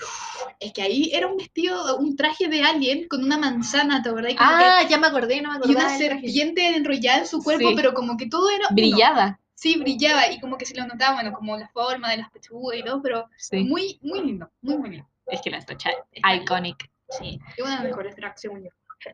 [0.60, 4.32] Es que ahí era un vestido, un traje de alien con una manzana, ¿te acordás?
[4.32, 5.86] Y que- Ah, ya me acordé, no me y acordaba.
[5.86, 6.20] una del traje.
[6.22, 7.74] serpiente enrollada en su cuerpo, Sí.
[7.74, 8.68] pero como que todo era.
[8.70, 9.38] Brillaba.
[9.62, 12.76] Sí, brillaba y como que se lo notaba, bueno, como la forma de las pechugas
[12.80, 13.62] y todo, pero Sí.
[13.62, 15.06] muy, muy lindo, muy muy lindo.
[15.28, 16.90] Es que la Está iconic.
[17.10, 18.70] Sí, es una de las mejores tracks, según yo.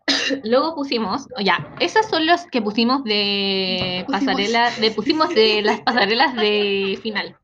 [0.44, 4.24] Luego pusimos, ya, esos son los que pusimos de Pusimos.
[4.34, 7.36] pasarela, de pusimos de las pasarelas de final.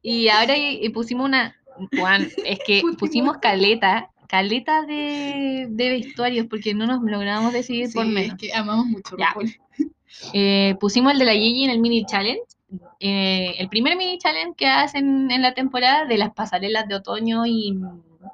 [0.00, 1.56] Y ahora y- y pusimos una,
[1.96, 3.38] Juan, es que Pusimos.
[3.38, 8.34] caleta, caleta de, de vestuarios porque no nos logramos decidir por Sí, menos.
[8.40, 9.34] es que amamos mucho Ya.
[10.32, 12.42] Eh, pusimos el de la Gigi en el mini challenge.
[13.00, 17.46] eh, el primer mini challenge que hacen en la temporada de las pasarelas de otoño
[17.46, 17.78] y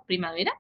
[0.07, 0.53] primavera.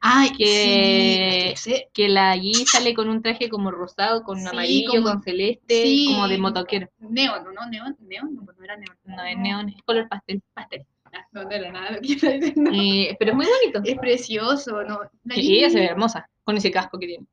[0.00, 4.46] Ay, Que- sí, sí, Que la Gigi sale con un traje como rosado, con Sí,
[4.46, 6.88] amarillo, como- con celeste, como de motoquero.
[6.98, 7.66] Neón, ¿no?
[7.68, 8.96] Neón, neón, no, no era neón.
[9.04, 10.42] No es neón, es color pastel.
[10.52, 10.84] pastel.
[11.12, 11.98] Ah, No, no era nada
[12.56, 12.70] no.
[12.74, 13.80] Eh, pero es muy bonito.
[13.84, 15.00] Es precioso, ¿no?
[15.24, 17.24] La Y Gigi ella se ve hermosa con ese casco que tiene.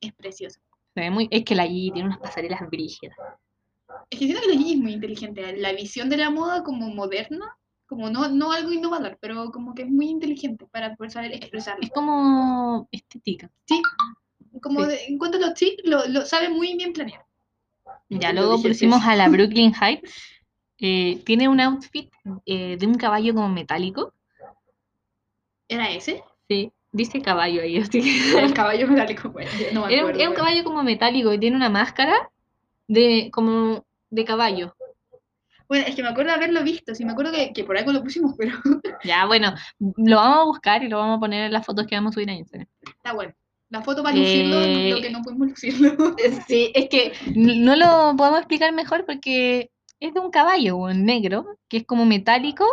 [0.00, 0.58] Es precioso.
[0.96, 3.14] Se ve muy, es que la Gigi tiene unas pasarelas brígidas.
[4.08, 5.54] Es que siento que la Gigi es muy inteligente.
[5.58, 7.54] La visión de la moda como moderna,
[7.86, 11.82] como no, no algo innovador, pero como que es muy inteligente para poder saber expresarlo.
[11.82, 13.50] Es como estética.
[13.66, 13.82] Sí,
[14.62, 14.88] como Sí.
[14.88, 17.26] de- en cuanto a los chicos, lo, lo sabe muy bien planear.
[18.08, 20.14] Ya luego pusimos a la Brooklyn Heights.
[20.78, 22.10] Eh, tiene un outfit
[22.46, 24.14] eh, de un caballo como metálico.
[25.68, 26.22] ¿Era ese?
[26.48, 27.78] Sí, dice caballo ahí.
[27.82, 30.20] así que- El caballo metálico, bueno, no me acuerdo.
[30.20, 32.30] era un caballo como metálico y tiene una máscara
[32.88, 34.74] de como de caballo.
[35.68, 37.92] Bueno, es que me acuerdo de haberlo visto, sí me acuerdo que, que por algo
[37.92, 38.52] lo pusimos, pero
[39.04, 41.96] Ya, bueno, lo vamos a buscar y lo vamos a poner en las fotos que
[41.96, 42.68] vamos a subir a Instagram.
[42.86, 43.34] está bueno.
[43.68, 45.96] La foto para lucirlo, Eh, lo que no pudimos lucirlo.
[46.46, 51.78] Sí, es que no lo podemos explicar mejor porque es de un caballo negro, que
[51.78, 52.64] es como metálico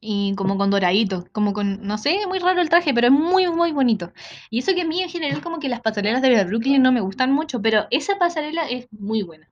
[0.00, 3.12] y como con doradito, como con, no sé, es muy raro el traje, pero es
[3.12, 4.12] muy, muy bonito.
[4.48, 6.92] Y eso que a mí en general como que las pasarelas de la Brooklyn no
[6.92, 9.48] me gustan mucho, pero esa pasarela es muy buena.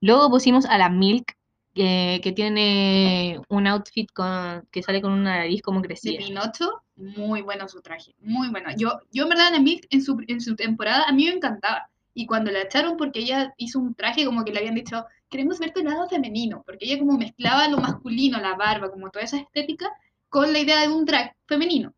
[0.00, 1.36] Luego pusimos a la Milk,
[1.74, 6.18] que, que tiene un outfit con, que sale con una nariz como de crecida.
[6.18, 8.70] Pinocho, muy bueno su traje, muy bueno.
[8.76, 11.88] Yo, yo en verdad, a Milk en su, en su temporada, a mí me encantaba.
[12.14, 15.58] Y cuando la echaron porque ella hizo un traje como que le habían dicho, queremos
[15.58, 19.38] ver tu lado femenino, porque ella como mezclaba lo masculino, la barba, como toda esa
[19.38, 19.90] estética,
[20.28, 21.92] con la idea de un drag femenino.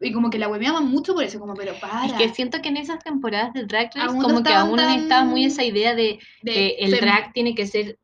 [0.00, 2.04] Y como que la hueveaban mucho por eso, como, pero para.
[2.06, 4.76] Es que siento que en esas temporadas de Drag Race Aún no como que aún
[4.76, 7.98] tan- estaba muy esa idea de de que el fem- drag tiene que ser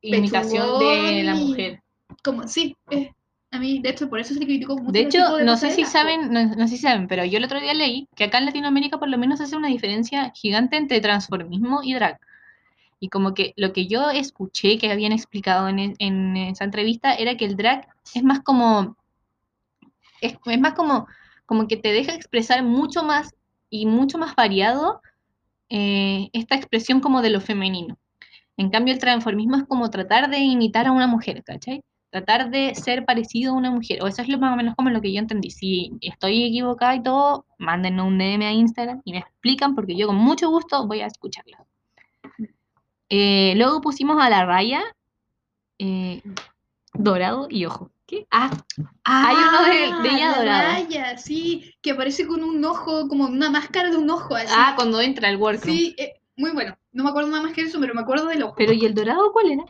[0.00, 1.82] imitación de la mujer.
[2.22, 3.12] Como, sí, eh,
[3.50, 4.92] a mí, de heco, por eso se criticó mucho.
[4.92, 7.44] De hecho, de no sé si saben, no, no sé si saben, pero yo el
[7.44, 11.00] otro día leí que acá en Latinoamérica por lo menos hace una diferencia gigante entre
[11.00, 12.20] transformismo y drag.
[13.00, 17.36] Y como que lo que yo escuché que habían explicado en, e- esa entrevista era
[17.36, 18.96] que el drag es más como,
[20.20, 21.06] es, es más como,
[21.46, 23.34] como que te deja expresar mucho más
[23.70, 25.00] y mucho más variado
[25.70, 27.98] eh, esta expresión como de lo femenino.
[28.56, 31.82] En cambio, el transformismo es como tratar de imitar a una mujer, ¿cachai?
[32.10, 34.02] Tratar de ser parecido a una mujer.
[34.02, 35.50] O eso es lo más o menos como lo que yo entendí.
[35.50, 40.08] Si estoy equivocada y todo, mándenme un DM a Instagram y me explican porque yo
[40.08, 41.56] con mucho gusto voy a escucharlo.
[43.10, 44.82] Eh, luego pusimos a la raya
[45.78, 46.22] eh,
[46.94, 47.90] dorado y ojo.
[48.06, 48.26] ¿Qué?
[48.30, 48.50] Ah,
[49.04, 50.72] Hay uno de- de ella la dorado.
[50.72, 54.52] raya, sí, que aparece con un ojo, como una máscara de un ojo, así.
[54.56, 55.76] ah, cuando entra el workroom.
[55.76, 56.76] sí, eh, muy bueno.
[56.92, 58.54] No me acuerdo nada más que eso, pero me acuerdo del ojo.
[58.56, 59.64] Pero ¿y el dorado cuál era?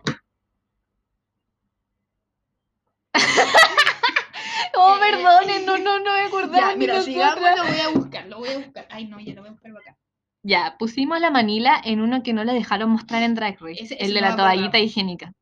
[4.74, 8.38] oh, perdonen, no, no, no me acordaba ya, mira, sigamos, lo voy a buscar, lo
[8.38, 8.87] voy a buscar.
[8.90, 9.96] Ay, no, ya lo voy a buscar acá.
[10.42, 13.94] Ya, pusimos la manila en uno que no le dejaron mostrar en Drag Race, Ese-
[13.94, 15.33] el ese de la toallita higiénica.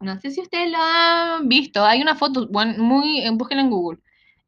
[0.00, 3.70] No sé si ustedes lo han visto, hay una foto, bueno, muy, eh, búsquenla en
[3.70, 3.98] Google,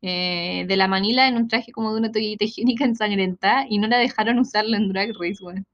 [0.01, 3.87] eh, de la manila en un traje como de una toallita higiénica ensangrentada y no
[3.89, 5.67] la dejaron usarla en Drag Race, weón.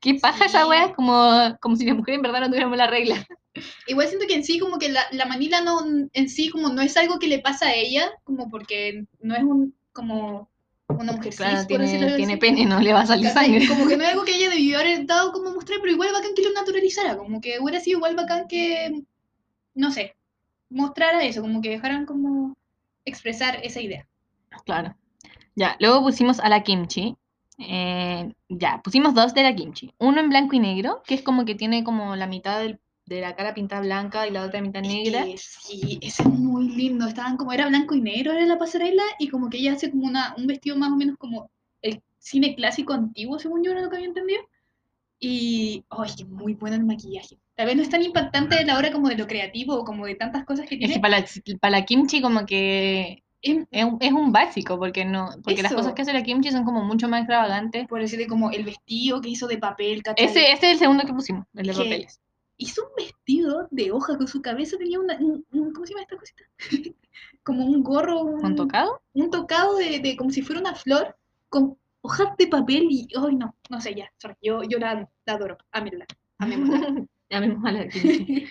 [0.00, 0.92] ¿Qué paja esa weá?
[0.94, 3.16] Como, como si las mujeres en verdad no tuviéramos la regla.
[3.86, 5.80] Igual siento que en sí, como que la, la manila no,
[6.12, 9.42] en sí, como no es algo que le pasa a ella, como porque no es
[9.42, 10.50] un, como
[10.88, 13.66] una mujer Claro, por tiene, decirlo tiene pene, no le va a salir sangre.
[13.66, 16.34] Como que no es algo que ella debió haber dado como mostrar, pero igual bacán
[16.34, 19.02] que lo naturalizara, como que hubiera sido igual bacán que,
[19.74, 20.14] no sé,
[20.70, 22.54] mostrara eso, como que dejaran como
[23.04, 24.06] expresar esa idea.
[24.64, 24.94] Claro.
[25.56, 27.16] Ya, luego pusimos a la kimchi.
[27.58, 29.92] Eh, ya, pusimos dos de la kimchi.
[29.98, 33.20] Uno en blanco y negro, que es como que tiene como la mitad del- de
[33.20, 35.26] la cara pintada blanca y la otra mitad negra.
[35.26, 39.02] Eh, sí, ese es muy lindo, estaban como, era blanco y negro, era la pasarela,
[39.18, 41.50] y como que ella hace como una, un vestido más o menos como
[41.82, 44.40] el cine clásico antiguo, según yo era lo que había entendido.
[45.20, 47.38] Y, ay, que muy bueno el maquillaje.
[47.54, 50.06] Tal vez no es tan impactante a la hora como de lo creativo o como
[50.06, 50.94] de tantas cosas que Es tiene.
[50.94, 51.26] que para la,
[51.60, 55.70] para la kimchi como que Es- es un, es un básico, porque no, porque las
[55.72, 55.76] Eso.
[55.80, 57.86] cosas que hace la kimchi son como mucho más extravagantes.
[57.86, 60.24] por decirle como el vestido que hizo de papel, ¿cachai?
[60.26, 62.20] Ese, ese es el segundo que pusimos, el de Que- papeles.
[62.56, 66.02] Hizo un vestido de hoja con su cabeza, tenía una, un- un- ¿cómo se llama
[66.02, 66.44] esta cosita?
[67.42, 69.00] como un gorro, un, ¿Un tocado?
[69.12, 71.16] un tocado de, de como si fuera una flor
[71.48, 75.32] con hojas de papel y, ay no, no sé, ya, sorry, yo, yo la, la
[75.32, 76.06] adoro, amémosla.
[77.30, 78.46] Llamemos a la Kimchi.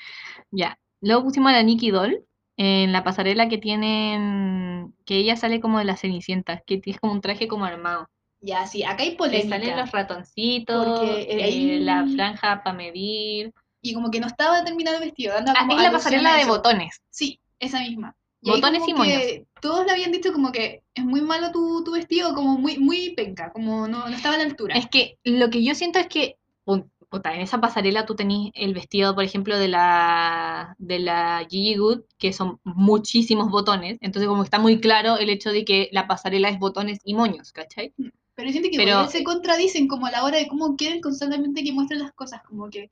[0.52, 0.78] Ya.
[1.02, 2.24] Luego pusimos a la Nikki Doll
[2.58, 4.94] en la pasarela que tienen.
[5.06, 8.08] que ella sale como de la Cenicienta, que es como un traje como armado.
[8.42, 9.50] ya, sí, acá hay polémica.
[9.60, 13.54] salen los ratoncitos, Porque, eh, eh, la franja para medir.
[13.84, 17.02] Y como que no estaba terminado el vestido, dando Ah, es la pasarela de botones.
[17.12, 18.16] Sí, esa misma.
[18.42, 21.92] Y Botones y que Todos le habían dicho como que es muy malo tu, tu
[21.94, 24.76] vestido, como muy, muy penca, como no, no estaba a la altura.
[24.76, 28.52] Es que lo que yo siento es que, pu- puta, en esa pasarela tú tenés
[28.56, 34.28] el vestido, por ejemplo, de la, de la Gigi Good, que son muchísimos botones, entonces
[34.28, 37.52] como que está muy claro el hecho de que la pasarela es botones y moños,
[37.54, 37.94] ¿cachai?
[38.36, 41.72] Pero siento que Pero- se contradicen como a la hora de cómo quieren constantemente que
[41.72, 42.90] muestren las cosas, como que,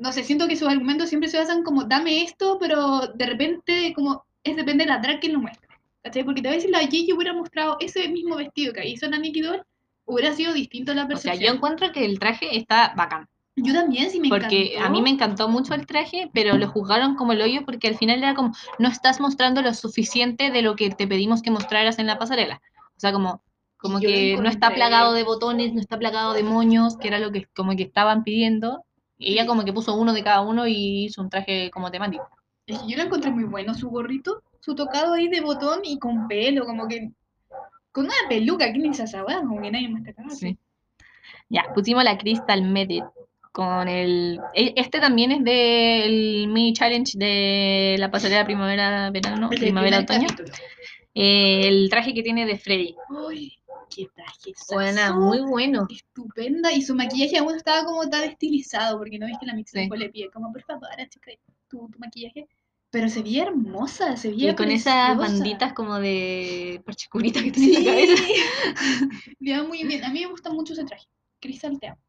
[0.00, 3.92] no sé, siento que sus argumentos siempre se basan como, dame esto, pero de repente
[3.94, 5.68] como, es depende de la drag quien lo muestra,
[6.02, 6.24] ¿cachai?
[6.24, 9.42] Porque tal vez si la Gigi hubiera mostrado ese mismo vestido que hizo la Nikki
[9.42, 9.62] Doll,
[10.06, 13.74] hubiera sido distinto a la O sea, yo encuentro que el traje está bacán, Yo
[13.74, 14.86] también, sí me porque encantó.
[14.86, 17.98] a mí me encantó mucho el traje, pero lo juzgaron como el hoyo porque al
[17.98, 21.98] final era como, no estás mostrando lo suficiente de lo que te pedimos que mostraras
[21.98, 22.62] en la pasarela.
[22.96, 23.42] O sea, como,
[23.76, 27.18] como yo que no está plagado de botones, no está plagado de moños, que era
[27.18, 28.82] lo que como que estaban pidiendo.
[29.20, 32.28] Ella como que puso uno de cada uno y hizo un traje como temático.
[32.66, 35.98] Es que yo lo encontré muy bueno, su gorrito, su tocado ahí de botón y
[35.98, 37.10] con pelo, como que.
[37.92, 39.40] Con una peluca, ¿quién hizo esa weá?
[39.40, 40.30] Como que nadie más te caga.
[40.30, 40.56] Sí.
[41.48, 43.02] Ya, pusimos la Crystal Method
[43.52, 44.38] con el...
[44.54, 50.28] e- Este también es del mini challenge de la pasarela primavera-verano, primavera-otoño.
[51.14, 52.94] Eh, el traje que tiene de Freddy.
[53.08, 53.59] Uy,
[53.94, 55.86] qué traje Buena, muy bueno.
[55.90, 56.72] estupenda.
[56.72, 59.88] Y su maquillaje aún estaba como tan estilizado, porque no ves que la mix Sí.
[59.88, 61.30] le pide, como por favor, chica,
[61.68, 62.46] tu, tu maquillaje.
[62.92, 65.32] Pero se veía hermosa, se veía Y con esas preciosa.
[65.38, 67.84] banditas como de parchicurita que tiene en Sí.
[67.84, 68.22] la cabeza.
[69.40, 70.04] Le muy bien.
[70.04, 71.06] A mí me gusta mucho ese traje.
[71.40, 72.00] Cristal te amo.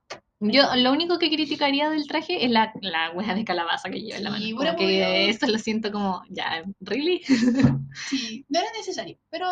[0.43, 4.17] Yo lo único que criticaría del traje es la, la hueá de calabaza que lleva
[4.17, 4.43] en la mano.
[4.43, 7.21] Sí, Como hubiera que podido- eso lo siento como, ya, ¿really?
[8.09, 9.47] Sí, no era necesario, pero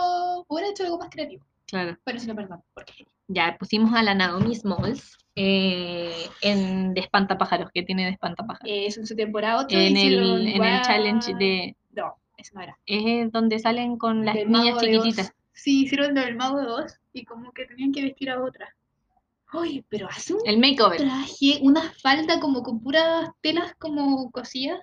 [0.48, 1.46] hubiera hecho algo más creativo.
[1.70, 1.98] Claro.
[2.04, 2.36] Pero se lo
[2.74, 8.68] porque Ya pusimos a la Naomi Smalls eh, en de Espantapájaros, que tiene de Espantapájaros.
[8.68, 11.76] es en su temporada 8 en, el, en el challenge de.
[11.92, 12.78] No, eso no era.
[12.86, 15.34] Es donde salen con las Del niñas chiquititas.
[15.54, 18.76] Sí, hicieron del Mago de Oz y como que tenían que vestir a otra.
[19.54, 20.98] Oye, pero hace un El makeover.
[20.98, 24.80] traje, una falda como con puras telas como cosidas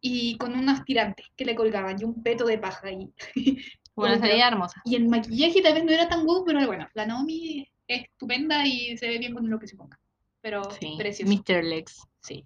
[0.00, 3.10] y con unos tirantes que le colgaban y un peto de paja ahí.
[3.98, 4.80] Bueno, sería hermosa.
[4.84, 8.66] Y el maquillaje tal vez no era tan wow, pero bueno, la Naomi es estupenda
[8.66, 9.98] y se ve bien con lo que se ponga.
[10.40, 11.32] Pero Sí, precioso.
[11.32, 11.64] Mr.
[11.64, 12.06] Lex.
[12.20, 12.44] Sí.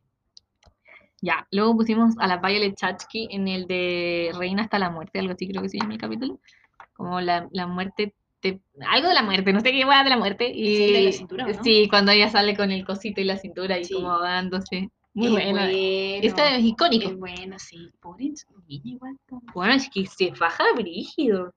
[1.21, 5.33] Ya, luego pusimos a la Violet Chachki en el de Reina hasta la muerte, algo
[5.35, 6.41] así creo que se llama el capítulo.
[6.95, 10.17] Como la, la muerte, te- algo de la muerte, no sé qué hueá de la
[10.17, 10.51] muerte.
[10.53, 11.47] Y, el de la cintura.
[11.63, 13.95] Sí, cuando ella sale con el cosito y la cintura y Sí.
[13.95, 14.91] como dándose.
[15.15, 15.51] Muy Es buena.
[15.51, 15.69] bueno,
[16.23, 17.09] Esto es icónico.
[17.11, 17.91] es bueno, sí.
[18.01, 18.33] Pobre
[18.69, 19.17] igual.
[19.55, 21.53] Bueno, es que se faja brígido.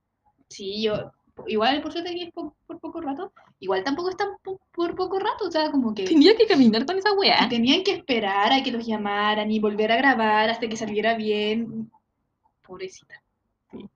[0.50, 1.12] Sí, yo,
[1.48, 4.94] igual por suerte que es por, por poco rato, igual tampoco es tan po- por
[4.96, 7.48] poco rato, o sea, como que Tenía que caminar con esa weá.
[7.50, 11.90] tenían que esperar a que los llamaran y volver a grabar hasta que saliera bien.
[12.62, 13.22] Pobrecita.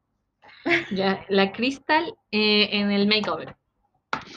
[0.92, 3.56] Ya, la Crystal eh, en el makeover.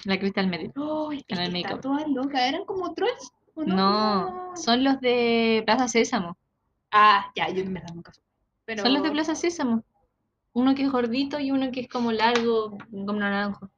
[0.04, 0.72] La Crystal Merit.
[0.76, 1.80] Ay, En el make-up.
[1.80, 3.32] toda loca, ¿eran como trolls?
[3.54, 4.56] ¿O no?
[4.56, 6.36] Son los de Plaza Sésamo.
[6.90, 8.26] Ah, ya, yo en verdad nunca supe.
[8.64, 8.82] Pero...
[8.82, 9.84] Son los de Plaza Sésamo.
[10.52, 13.70] Uno que es gordito y uno que es como largo, como naranjo.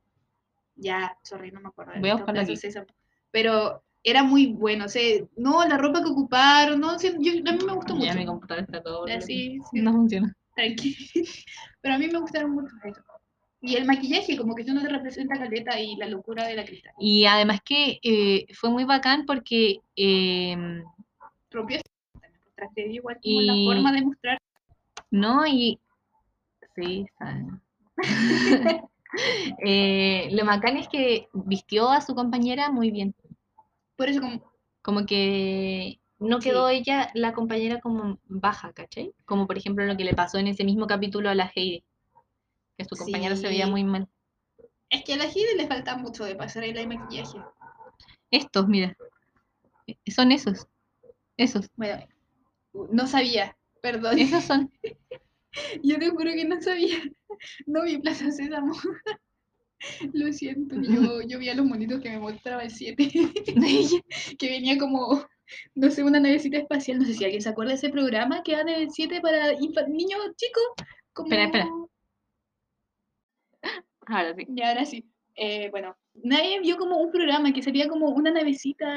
[0.76, 1.92] Ya, sorry, no me acuerdo.
[2.00, 2.52] Voy a estos buscarlo aquí.
[2.52, 2.86] Plaza Sésamo.
[3.30, 7.52] Pero era muy bueno, o sea, no, la ropa que ocuparon, no, sí, yo, a
[7.52, 8.06] mí me gustó mucho.
[8.06, 9.06] Ya mi computador está todo.
[9.06, 9.20] Loco.
[9.22, 9.58] sí.
[9.72, 10.36] No funciona.
[10.54, 10.94] Tranqui.
[11.80, 13.02] Pero a mí me gustaron mucho eso.
[13.66, 16.64] Y el maquillaje, como que eso no te representa caleta y la locura de la
[16.64, 16.92] cristal.
[16.98, 20.82] Y además que eh, fue muy bacán porque eh,
[21.50, 21.78] Rompió
[22.76, 24.38] igual como Y- la forma de mostrar.
[25.10, 25.80] no y
[26.76, 27.06] sí.
[29.64, 33.14] Eh, lo bacán es que vistió a su compañera muy bien.
[33.96, 34.42] Por eso, como,
[34.82, 36.48] Como que no Sí.
[36.48, 39.14] quedó ella, la compañera, como baja, ¿cachai?
[39.24, 41.84] Como por ejemplo lo que le pasó en ese mismo capítulo a la Heidi.
[42.76, 43.70] Que su compañera se veía Sí.
[43.70, 44.08] muy mal.
[44.90, 47.38] es que a la Gide le falta mucho de pasarela y maquillaje.
[48.30, 48.96] Estos, mira.
[49.86, 50.66] eh, Son esos.
[51.36, 51.68] Esos.
[51.76, 52.04] Bueno,
[52.90, 54.18] no sabía, perdón.
[54.18, 54.70] Esos son.
[55.82, 56.98] Yo te juro que no sabía.
[57.66, 58.74] No vi Plaza Sésamo.
[60.14, 63.06] Lo siento, yo, yo vi a los monitos que me mostraba el 7.
[64.38, 65.26] que venía como,
[65.74, 66.98] no sé, una navecita espacial.
[67.00, 70.20] No sé si alguien se acuerda de ese programa que dan el 7 para niños
[70.36, 70.62] chicos.
[71.12, 71.26] como...
[71.28, 71.68] Espera, espera.
[74.06, 74.46] Ahora sí.
[74.48, 75.04] Y ahora sí.
[75.36, 78.96] Eh, bueno, nadie vio como un programa que sería como una navecita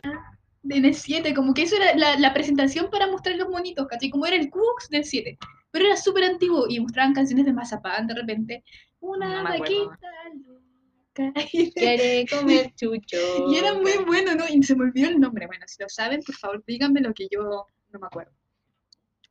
[0.64, 4.10] de N7, como que eso era la, la presentación para mostrar los monitos, ¿cachai?
[4.10, 5.38] Como era el Cooks del 7.
[5.72, 8.64] Pero era súper antiguo y mostraban canciones de Mazapán de repente.
[9.00, 9.98] Una No vaquita
[10.34, 11.34] loca.
[11.52, 13.18] Y Quiere comer chucho.
[13.56, 14.46] era muy bueno, ¿no?
[14.48, 15.48] Y se me olvidó el nombre.
[15.48, 18.32] Bueno, si lo saben, por favor, díganme lo que yo no me acuerdo.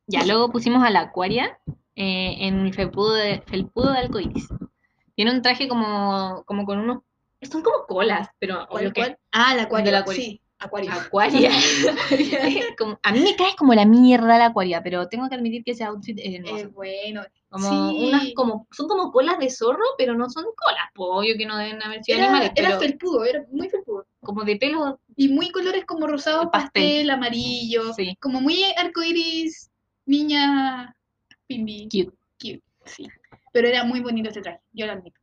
[0.07, 1.59] Ya, luego pusimos a la Aquaria
[1.95, 4.47] eh, en el felpudo de, felpudo de arcoíris.
[5.17, 6.99] Tiene un traje como, como con unos...
[7.41, 8.67] Son como colas, pero...
[8.69, 9.17] ¿Cuál, que- cuál?
[9.31, 9.85] Ah, la Acuario.
[9.87, 10.23] De la Acuario.
[10.23, 10.41] Sí.
[10.59, 11.51] Acuaria.
[12.77, 15.71] Como- a mí me cae como la mierda la Acuaria, pero tengo que admitir que
[15.71, 16.55] ese outfit es hermoso.
[16.57, 17.23] Es bueno.
[17.49, 18.07] como sí.
[18.07, 18.67] unas como...
[18.71, 20.85] Son como colas de zorro, pero no son colas.
[20.95, 24.05] Obvio que no deben haber sido Era, animales, era pero felpudo, era muy felpudo.
[24.21, 24.99] como de pelo...
[25.15, 26.71] Y muy colores como rosado, Pastel.
[26.83, 27.93] pastel, amarillo.
[27.93, 29.71] Sí, Como muy arcoiris,
[30.05, 30.95] niña
[31.47, 31.85] pimbi.
[31.85, 32.11] cute.
[32.39, 33.07] Cute, sí.
[33.57, 35.19] Pero era muy bonito este traje, yo lo admito.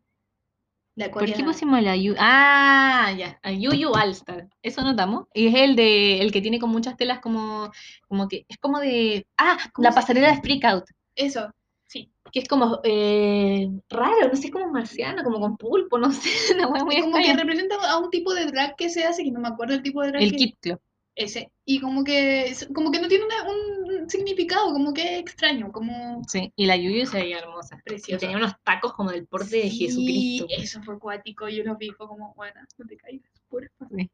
[0.96, 2.16] La ¿Por qué pusimos la Yu?
[2.18, 4.48] Ah, ya, a Allstar.
[4.60, 5.28] Eso notamos.
[5.32, 7.70] Y es el de el que tiene con muchas telas como,
[8.08, 11.48] como que es como de ah, ¿Cómo la pasarela de Freak Out, Eso,
[11.86, 12.10] sí.
[12.32, 16.28] que es como eh, raro, no sé, es como marciano, como con pulpo, no sé,
[16.56, 17.40] una hueá muy como que extraña.
[17.40, 20.02] representa a un tipo de drag que se hace, que no me acuerdo el tipo
[20.02, 20.80] de drag El que Kit Club.
[21.16, 21.50] Ese.
[21.64, 26.52] Y como que, como que no tiene una- un significado, como que extraño, como Sí,
[26.56, 27.76] y la Yuyu se veía hermosa.
[27.78, 28.20] Y precioso.
[28.20, 30.46] tenía unos tacos como del porte de Sí, Jesucristo.
[30.50, 33.86] Eso fue acuático, yo lo vi, fue como, bueno, no te caigas, porfa.
[33.96, 34.10] Sí.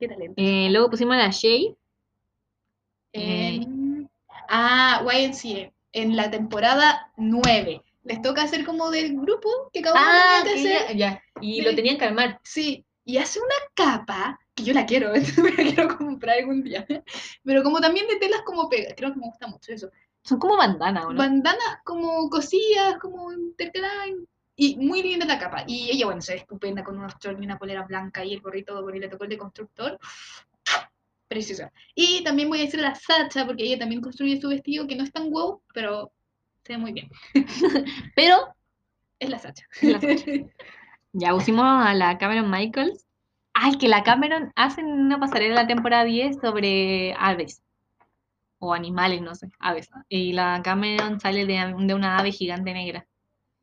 [0.00, 0.34] Qué talento.
[0.36, 1.74] Eh, luego pusimos a la Shay.
[3.12, 3.60] Eh.
[4.48, 7.82] Ah, YMCA, en la temporada 9.
[8.04, 10.96] Les toca hacer como del grupo que cada uno Ah, que hacer.
[10.96, 11.22] ya.
[11.40, 12.40] Y lo tenían que armar.
[12.42, 15.20] Sí, y hace una capa que yo la quiero, me
[15.56, 16.86] la quiero comprar algún día.
[17.44, 19.90] Pero como también de telas como pega, creo que me gusta mucho eso.
[20.22, 21.18] Son como bandanas, ¿o no?
[21.18, 23.30] Bandanas como cosillas, como.
[24.56, 25.64] Y muy linda la capa.
[25.66, 28.40] Y ella, bueno, se ve estupenda con unos shorts y una polera blanca y el
[28.40, 29.98] gorrito con el le tocó el de constructor.
[31.28, 31.72] Preciosa.
[31.94, 34.96] Y también voy a decir a la Sacha, porque ella también construye su vestido, que
[34.96, 36.10] no es tan wow, pero
[36.64, 37.08] se ve muy bien.
[38.16, 38.54] Pero
[39.18, 39.64] Es la Sacha.
[39.80, 40.00] Es la
[41.12, 43.07] Ya pusimos a la Cameron Michaels.
[43.60, 47.62] Ay, que la Cameron hace una pasarela en la temporada 10 sobre aves.
[48.60, 49.90] O animales, no sé, aves.
[50.08, 53.06] Y la Cameron sale de, de una ave gigante negra.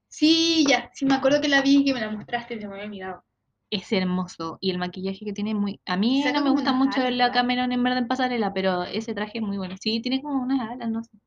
[0.10, 0.90] sí, ya.
[0.94, 3.24] Sí, me acuerdo que la vi, que me la mostraste, se me había olvidado.
[3.70, 4.58] Es hermoso.
[4.62, 5.80] Y el maquillaje que tiene muy...
[5.86, 7.32] A mí no me gusta mucho alas, la.
[7.32, 9.76] Cameron en verdad en pasarela, pero ese traje es muy bueno.
[9.80, 11.18] Sí, tiene como unas alas, no sé.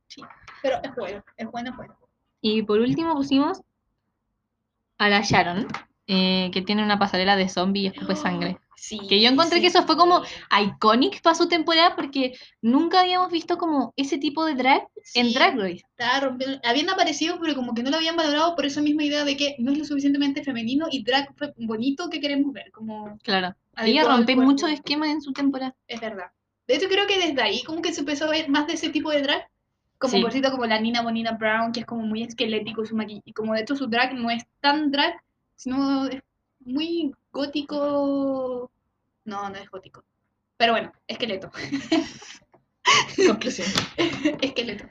[0.62, 1.96] Pero es bueno, es bueno, es bueno.
[2.40, 3.62] Y por último pusimos
[4.98, 5.66] a la Sharon,
[6.09, 8.16] eh, que tiene una pasarela de zombie y escupe
[8.57, 8.59] sangre.
[8.81, 10.23] Sí, Que yo encontré sí, que eso fue como
[10.62, 15.35] iconic para su temporada porque nunca habíamos visto como ese tipo de drag en Sí,
[15.35, 15.83] Drag Race.
[15.90, 19.25] estaba rompiendo- Habían aparecido, pero como que no lo habían valorado por esa misma idea
[19.25, 22.71] de que no es lo suficientemente femenino y drag bonito que queremos ver.
[22.71, 23.55] Como Claro.
[23.77, 24.42] Rompe cuerpo.
[24.51, 25.75] muchos esquemas en su temporada.
[25.88, 26.27] Es verdad.
[26.68, 28.90] De hecho, creo que desde ahí como que se empezó a ver más de ese
[28.90, 29.49] tipo de drag.
[29.99, 30.23] Como Sí.
[30.23, 33.23] por cierto, como la Nina Bonina Brown, que es como muy esquelético su maquillaje.
[33.25, 35.14] Y como de hecho su drag no es tan drag,
[35.59, 36.23] sino es
[36.61, 38.71] muy gótico.
[39.25, 40.05] No, no es gótico.
[40.57, 41.51] Pero bueno, esqueleto.
[43.27, 43.66] Conclusión.
[44.40, 44.87] esqueleto.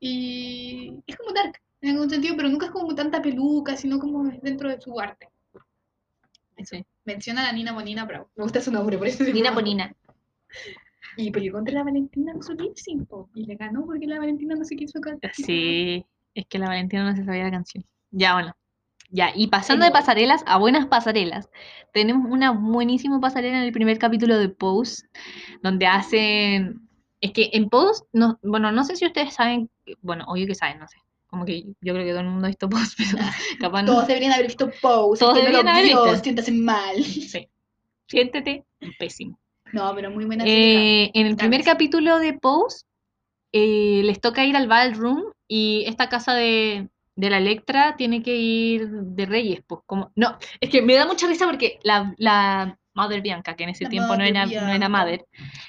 [0.00, 4.28] Y es como dark, en algún sentido, pero nunca es como tanta peluca, sino como
[4.30, 5.28] es dentro de su arte.
[6.64, 6.84] Sí.
[7.04, 8.26] Menciona a la Nina Bonina Brown.
[8.36, 9.94] Me gusta su nombre, por eso Nina Bonina.
[11.16, 12.74] Y peleó contra la Valentina en su lip
[13.34, 15.34] y le ganó porque la Valentina no se quiso cantar.
[15.34, 17.84] Sí, es que la Valentina no se sabía la canción.
[18.10, 18.54] Ya, bueno.
[19.14, 21.48] Ya, y pasando de pasarelas a buenas pasarelas,
[21.92, 25.04] tenemos una buenísima pasarela en el primer capítulo de Pose,
[25.62, 26.88] donde hacen...
[27.20, 29.70] Es que en Pose, no, bueno, no sé si ustedes saben,
[30.02, 30.96] bueno, obvio que saben, no sé.
[31.28, 33.24] Como que yo creo que todo el mundo ha visto Pose, pero
[33.60, 33.92] capaz no.
[33.92, 35.20] Todos deberían haber visto Pose.
[35.20, 36.16] Todos deberían haber visto.
[36.16, 37.04] siéntase mal.
[37.04, 37.48] Sí.
[38.08, 38.64] Siéntete,
[38.98, 39.38] pésimo.
[39.72, 42.84] No, pero muy buena Eh, en el primer capítulo de Pose,
[43.52, 48.34] eh, les toca ir al ballroom y esta casa de, de la Electra tiene que
[48.36, 50.12] ir de Reyes, pues como.
[50.16, 53.84] No, es que me da mucha risa porque la, la Mother Bianca, que en ese
[53.84, 54.88] La tiempo no era, no era.
[54.88, 55.26] Mother,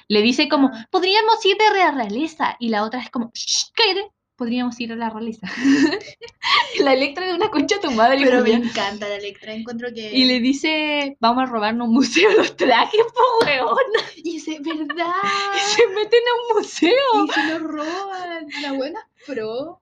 [0.08, 0.86] le dice como, Ah.
[0.90, 2.56] podríamos ir de la realeza.
[2.60, 5.46] Y la otra es como, "Shh, cállate, podríamos ir a la realeza.
[6.80, 8.18] la Electra de una concha tu madre.
[8.22, 10.12] Pero me encanta la Electra, encuentro que...
[10.12, 13.76] Y le dice, vamos a robarnos un museo los trajes, po weón.
[14.16, 15.06] Y dice, ¿verdad?
[15.56, 17.24] Y se meten a un museo.
[17.24, 18.46] Y se lo roban.
[18.62, 19.80] La buena pro.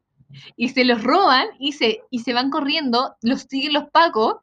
[0.56, 4.36] Y se los roban y se, y se van corriendo, los siguen los pacos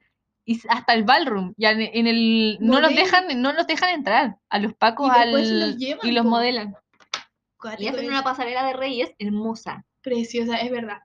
[0.46, 1.54] y hasta el ballroom.
[1.58, 5.20] Ya en, en el no los dejan, no los dejan entrar a los pacos Y
[5.20, 6.76] al, los llevan, y los modelan.
[7.78, 9.86] Y hacen una pasarela de reyes hermosa.
[10.02, 10.98] Preciosa, es verdad.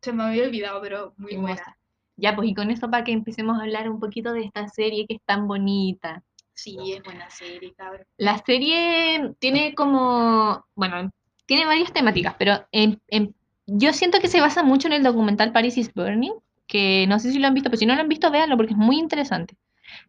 [0.00, 1.54] Se me había olvidado, pero muy Hermosa.
[1.54, 1.78] buena.
[2.16, 5.06] Ya, pues y con eso para que empecemos a hablar un poquito de esta serie
[5.08, 6.22] que es tan bonita.
[6.54, 8.04] Sí, es buena serie, cabrón.
[8.16, 11.10] La serie tiene como, bueno,
[11.46, 13.34] tiene varias temáticas, pero en- en-
[13.68, 16.32] yo siento que se basa mucho en el documental Paris is Burning,
[16.66, 18.72] que no sé si lo han visto, pero si no lo han visto, véanlo porque
[18.72, 19.56] es muy interesante.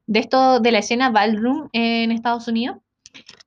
[0.07, 2.77] De esto de la escena ballroom en Estados Unidos,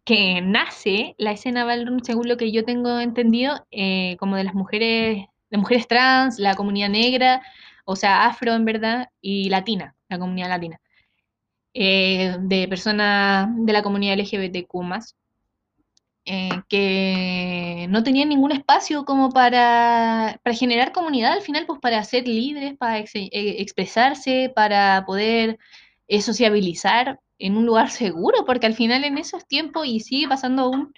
[0.04, 4.54] que nace la escena ballroom, según lo que yo tengo entendido, eh, como de las
[4.54, 7.42] mujeres, las mujeres trans, la comunidad negra,
[7.84, 10.80] o sea, afro en verdad, y latina, la comunidad latina
[11.74, 14.74] eh, de personas de la comunidad LGBTQ
[16.24, 22.02] eh, que no tenían ningún espacio como para, para generar comunidad al final, pues para
[22.04, 25.58] ser libres, para ex- eh, expresarse, para poder
[26.08, 30.62] eh, sociabilizar en un lugar seguro, porque al final en esos tiempos, y sigue pasando
[30.62, 30.92] aún,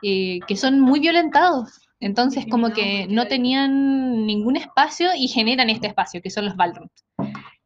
[0.00, 1.80] que son muy violentados.
[2.00, 6.92] Entonces, como que no tenían ningún espacio y generan este espacio, que son los ballrooms.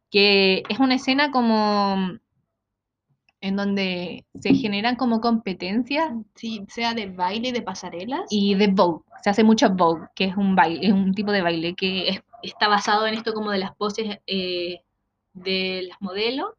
[0.09, 2.17] Que es una escena como
[3.43, 8.21] en donde se generan como competencias Sí, sea de baile, de pasarelas.
[8.29, 9.03] y de Vogue.
[9.21, 12.23] Se hace mucho Vogue, que es un baile, es un tipo de baile que es-
[12.41, 14.81] está basado en esto como de las poses eh,
[15.33, 16.51] de las modelos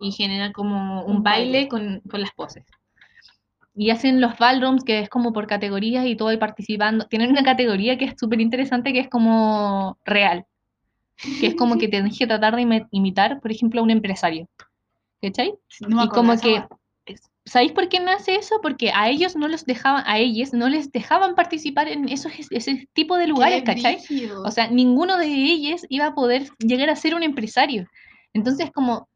[0.00, 1.68] y genera como un Un baile, baile.
[1.68, 2.64] Con, con las poses.
[3.74, 7.06] Y hacen los ballrooms, que es como por categorías y todo ahí participando.
[7.06, 10.46] Tienen una categoría que es súper interesante, que es como real.
[11.40, 14.48] Que es como que tenés que tratar de imi- imitar, por ejemplo, a un empresario.
[15.22, 15.54] ¿Cachai?
[15.80, 16.64] No y como que,
[17.44, 18.60] ¿sabéis por qué nace eso?
[18.62, 22.88] Porque a ellos no los dejaban, a ellas no les dejaban participar en esos, ese
[22.92, 23.96] tipo de lugares, Qué ¿cachai?
[23.96, 24.42] brígido.
[24.42, 27.88] O sea, ninguno de ellos iba a poder llegar a ser un empresario.
[28.32, 29.08] Entonces, como,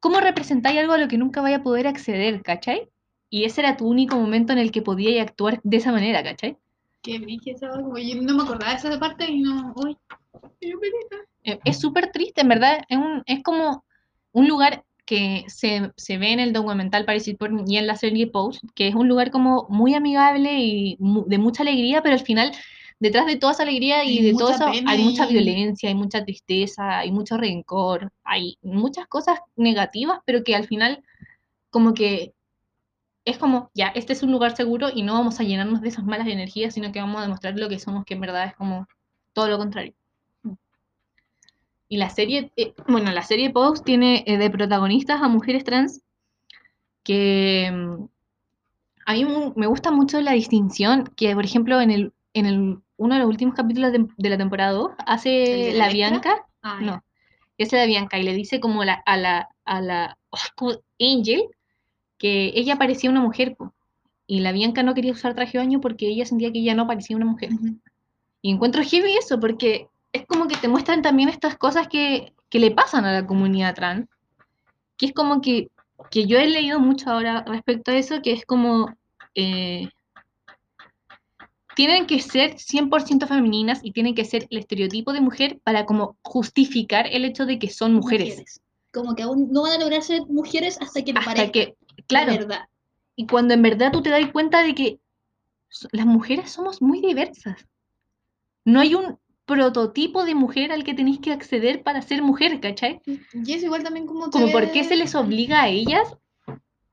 [0.00, 2.88] ¿cómo representáis algo a lo que nunca vaya a poder acceder, ¿cachai?
[3.28, 6.56] Y ese era tu único momento en el que podías actuar de esa manera, ¿cachai?
[7.02, 7.18] Qué
[7.60, 9.72] como yo no me acordaba de esa parte y no.
[9.74, 9.96] Uy.
[11.42, 12.84] Eh, Es súper triste, en verdad.
[12.88, 13.84] Es, un, es como
[14.32, 17.96] un lugar que se, se ve en el documental Paris is Burning y en la
[17.96, 22.14] serie Pose, que es un lugar como muy amigable y mu- de mucha alegría, pero
[22.14, 22.52] al final,
[23.00, 26.24] detrás de toda esa alegría y de todo eso, pena hay mucha violencia, hay mucha
[26.24, 31.02] tristeza, hay mucho rencor, hay muchas cosas negativas, pero que al final,
[31.70, 32.34] como que
[33.24, 36.04] es como, ya, este es un lugar seguro y no vamos a llenarnos de esas
[36.04, 38.86] malas energías, sino que vamos a demostrar lo que somos, que en verdad es como
[39.34, 39.94] todo lo contrario.
[41.92, 46.00] Y la serie, eh, bueno, la serie Pose tiene eh, de protagonistas a mujeres trans
[47.04, 48.04] que mm,
[49.04, 49.26] a mí
[49.56, 53.28] me gusta mucho la distinción que, por ejemplo, en el, en el, uno de los
[53.28, 55.90] últimos capítulos de, de la temporada 2 ¿El hace la?
[55.90, 57.04] Bianca, Ah, no,
[57.58, 60.16] es la Bianca y le dice como la, a la, a la
[60.98, 61.42] Angel
[62.16, 63.54] que ella parecía una mujer,
[64.26, 66.86] y la Bianca no quería usar traje de baño porque ella sentía que ella no
[66.86, 67.50] parecía una mujer.
[68.40, 72.58] Y encuentro heavy eso, porque es como que te muestran también estas cosas que, que
[72.58, 74.08] le pasan a la comunidad trans,
[74.96, 75.70] que es como que,
[76.10, 78.94] que yo he leído mucho ahora respecto a eso, que es como,
[79.34, 79.88] eh,
[81.74, 86.16] tienen que ser 100% femeninas y tienen que ser el estereotipo de mujer para como
[86.22, 88.60] justificar el hecho de que son mujeres.
[88.92, 92.32] Como que aún no van a lograr ser mujeres hasta que Hasta parezca que, claro,
[92.32, 92.60] la verdad.
[93.16, 95.00] y cuando en verdad tú te das cuenta de que
[95.92, 97.66] las mujeres somos muy diversas.
[98.66, 103.00] No hay un prototipo de mujer al que tenéis que acceder para ser mujer, ¿cachai?
[103.32, 106.16] Y es igual también como Como por qué se les obliga a ellas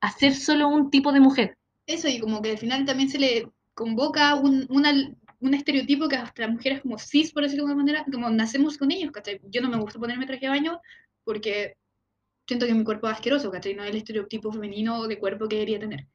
[0.02, 1.58] a ser solo un tipo de mujer.
[1.86, 6.18] Eso, y como que al final también se le convoca un, una- un estereotipo que
[6.18, 9.40] hasta las mujeres como cis, por decirlo de alguna manera, como nacemos con ellos, ¿cachai?
[9.50, 10.80] Yo no me gusta ponerme traje de baño
[11.24, 11.76] porque
[12.48, 13.76] siento que mi cuerpo es asqueroso, ¿cachai?
[13.76, 16.08] No es el estereotipo femenino de cuerpo que debería tener.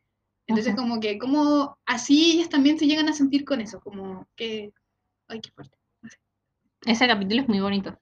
[0.46, 4.72] Entonces, como que, como así ellas también se llegan a sentir con eso, como que,
[5.28, 5.76] ay, qué fuerte.
[6.86, 7.98] Ese capítulo es muy bonito.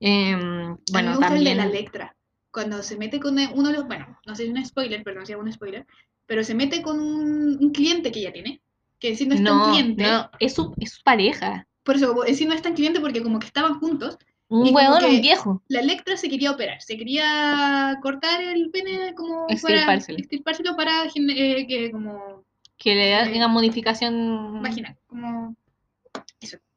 [0.00, 1.56] Em, a mí me bueno, gusta el de también.
[1.58, 2.16] la Electra.
[2.50, 5.26] Cuando se mete con uno de los, bueno, no sé si es un spoiler, perdón
[5.26, 5.86] si hago un spoiler,
[6.26, 8.60] pero se mete con un, un cliente que ella tiene,
[8.98, 11.66] que si no es tan No, cliente, no, es su, es su pareja.
[11.84, 14.18] por eso, como, en sí no es tan cliente porque como que estaban juntos,
[14.48, 15.62] Un huevón, un viejo.
[15.68, 20.76] la Electra se quería operar, se quería cortar el pene como para Extirpárselo.
[20.76, 22.44] para gen- eh, que como
[22.78, 24.62] Que le Eh, haga modificación.
[24.62, 25.54] vaginal, como.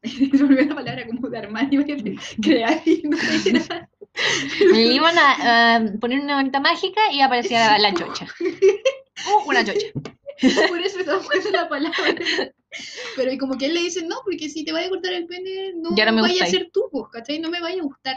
[0.37, 3.89] Se olvidó la palabra como de armar, imagínate, crear y no era-
[4.73, 8.27] Le iban a, a poner una varita mágica y aparecía la chocha.
[9.27, 9.85] Uh, una chocha.
[10.67, 12.15] Por eso estaba buscando la palabra.
[13.15, 15.27] Pero y como que él le dice, no, porque si te vaya a cortar el
[15.27, 17.37] pene, no no me vaya a ser tú, pues, ¿cachai?
[17.39, 18.15] No me vaya a gustar.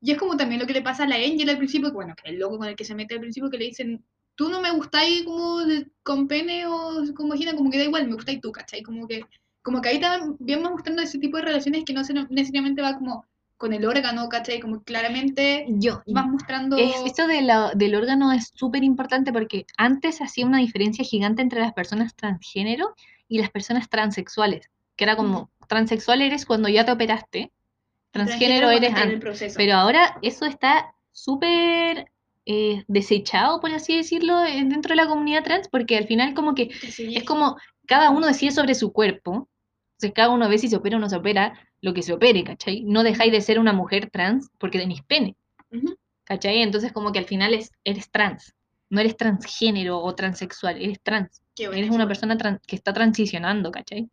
[0.00, 2.14] Y es como también lo que le pasa a la Angel al principio, que, bueno,
[2.20, 4.04] que el loco con el que se mete al principio, que le dicen,
[4.34, 8.08] tú no me gustáis como de- con pene o con vagina, como que da igual,
[8.08, 8.82] me gustáis tú, ¿cachai?
[8.82, 9.20] Como que
[9.62, 12.96] como que ahí también va mostrando ese tipo de relaciones que no se- necesariamente va
[12.96, 13.24] como
[13.56, 14.58] con el órgano, ¿cachai?
[14.58, 16.78] Como claramente Yo, vas mostrando...
[16.78, 21.42] es, esto de la- del órgano es súper importante porque antes hacía una diferencia gigante
[21.42, 22.94] entre las personas transgénero
[23.28, 27.52] y las personas transexuales, que era como, transexual eres cuando ya te operaste,
[28.12, 29.54] transgénero eres antes.
[29.56, 32.10] Pero ahora eso está súper
[32.46, 36.70] eh, desechado, por así decirlo, dentro de la comunidad trans, porque al final como que
[36.72, 37.56] sí, es como
[37.90, 39.48] cada uno decide sobre su cuerpo,
[39.96, 42.44] entonces cada uno ve si se opera o no se opera, lo que se opere,
[42.44, 42.82] ¿cachai?
[42.84, 45.36] No dejáis de ser una mujer trans porque tenéis pene.
[46.24, 46.62] ¿cachai?
[46.62, 48.54] Entonces como que al final es, eres trans,
[48.88, 51.42] no eres transgénero o transexual, eres trans,
[51.78, 54.08] eres una persona tran- que está transicionando, ¿cachai?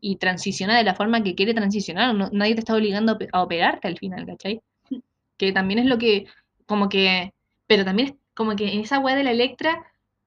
[0.00, 3.28] Y transiciona de la forma que quiere transicionar, no- nadie te está obligando a, pe-
[3.32, 4.60] a operarte al final, ¿cachai?
[5.38, 6.26] Que también es lo que,
[6.66, 7.32] como que,
[7.66, 9.84] pero también es como que en esa weá de la Electra,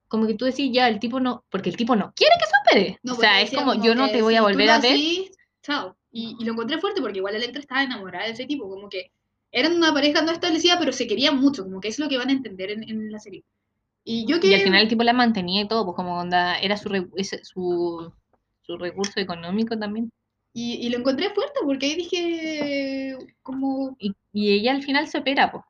[0.10, 2.52] como que tú decís ya, el tipo no, porque el tipo no quiere que se
[2.66, 3.00] opere.
[3.04, 4.92] No, o sea, es como, yo no te voy a si volver a ver.
[4.92, 5.32] hacís,
[5.64, 5.96] chao.
[6.12, 9.12] Y, y lo encontré fuerte porque igual Electra estaba enamorada de ese tipo, como que
[9.52, 12.30] eran una pareja no establecida, pero se querían mucho, como que es lo que van
[12.30, 13.44] a entender en, en la serie.
[14.04, 14.48] Y yo que...
[14.48, 16.90] Y al final el tipo la mantenía y todo, pues como onda, era su,
[17.44, 18.12] su,
[18.62, 20.12] su recurso económico también.
[20.54, 23.96] Y, y lo encontré fuerte porque ahí dije, como...
[24.00, 25.64] Y, y ella al final se opera, pues.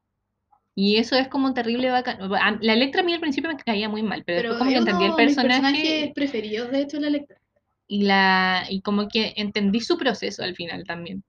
[0.81, 2.19] Y eso es como terrible bacán.
[2.61, 4.77] La Electra a mí al principio me caía muy mal, pero, Pero después como que
[4.77, 7.37] entendí el personaje personajes preferidos, de hecho, la Electra.
[7.85, 11.21] y la y como que entendí su proceso al final también.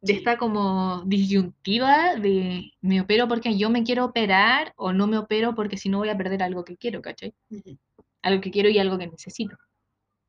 [0.00, 5.18] De esta como disyuntiva de me opero porque yo me quiero operar o no me
[5.18, 7.34] opero porque si no voy a perder algo que quiero, ¿cachai?
[8.22, 9.56] Algo que quiero y algo que necesito.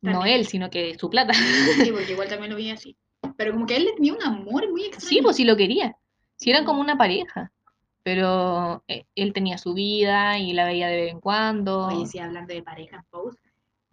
[0.01, 1.35] No él, sino que su plata.
[1.35, 2.97] Sí, porque igual también lo vi así.
[3.37, 5.07] Pero como que él le tenía un amor muy extraño.
[5.07, 5.95] Sí, pues sí lo quería.
[6.35, 7.51] Sí eran como una pareja.
[8.07, 11.87] Pero eh, él tenía su vida y la veía de vez en cuando.
[11.87, 13.37] Oye, sí, hablando de pareja en Pose,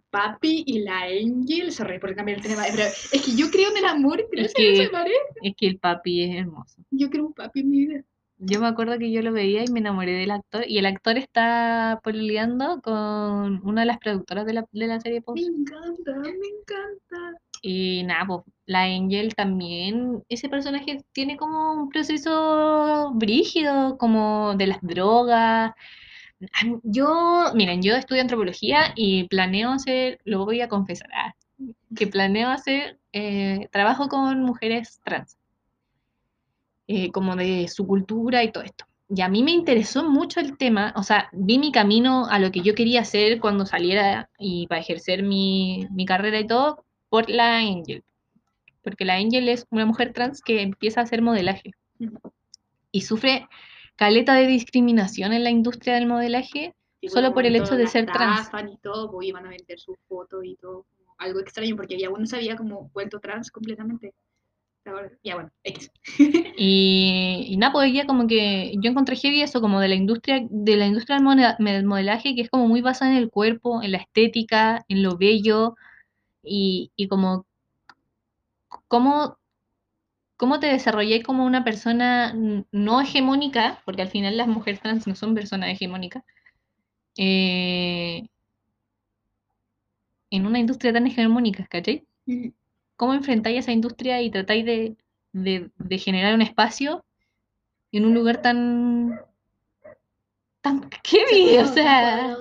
[0.09, 3.77] Papi y la Angel, sorry por cambiar el tema, pero es que yo creo en
[3.77, 5.19] el amor gracias que- a esa pareja.
[5.41, 6.77] Es que el papi es hermoso.
[6.91, 8.03] Yo creo un papi en mi vida.
[8.37, 10.63] Yo me acuerdo que yo lo veía y me enamoré del actor.
[10.65, 15.19] Y el actor está pololeando con una de las productoras de la, de la serie
[15.19, 15.41] Me Pose.
[15.45, 17.37] encanta, me encanta.
[17.67, 24.67] Y nada, pues la Angel también, ese personaje tiene como un proceso brígido, como de
[24.67, 25.73] las drogas.
[26.83, 31.33] Yo, miren, yo estudio antropología y planeo hacer, lo voy a confesar, ah,
[31.95, 35.35] que planeo hacer eh, trabajo con mujeres trans,
[36.85, 38.85] eh, como de su cultura y todo esto.
[39.09, 42.51] Y a mí me interesó mucho el tema, o sea, vi mi camino a lo
[42.51, 46.84] que yo quería hacer cuando saliera y para ejercer mi, mi carrera y todo
[47.15, 48.03] por la Angel.
[48.83, 51.71] Porque la Angel es una mujer trans que empieza a hacer modelaje
[52.91, 53.47] y sufre
[53.95, 58.07] caleta de discriminación en la industria del modelaje Y Solo por el hecho de ser
[58.07, 58.49] trans.
[58.69, 60.85] y todo, pues iban a vender sus fotos y todo.
[61.17, 64.13] Algo extraño, porque ya uno se había como vuelto trans completamente.
[64.83, 65.89] Ahora, ya bueno, X.
[66.57, 70.45] Y, y nada, pues ella como que yo encontré heavy eso como de la industria,
[70.49, 71.17] de la industria
[71.59, 75.15] del modelaje que es como muy basada en el cuerpo, en la estética, en lo
[75.15, 75.75] bello
[76.45, 77.45] y, y como
[78.87, 79.37] cómo,
[80.37, 82.33] cómo te desarrollé como una persona
[82.71, 86.23] no hegemónica, porque al final las mujeres trans no son personas hegemónicas,
[87.17, 88.27] eh,
[90.29, 92.05] en una industria tan hegemónica, ¿cachai?
[92.97, 94.97] ¿Cómo enfrentáis esa industria y tratáis de,
[95.33, 97.05] de- de generar un espacio
[97.91, 99.19] en un lugar tan
[100.61, 101.57] tan heavy?
[101.59, 102.37] O sea,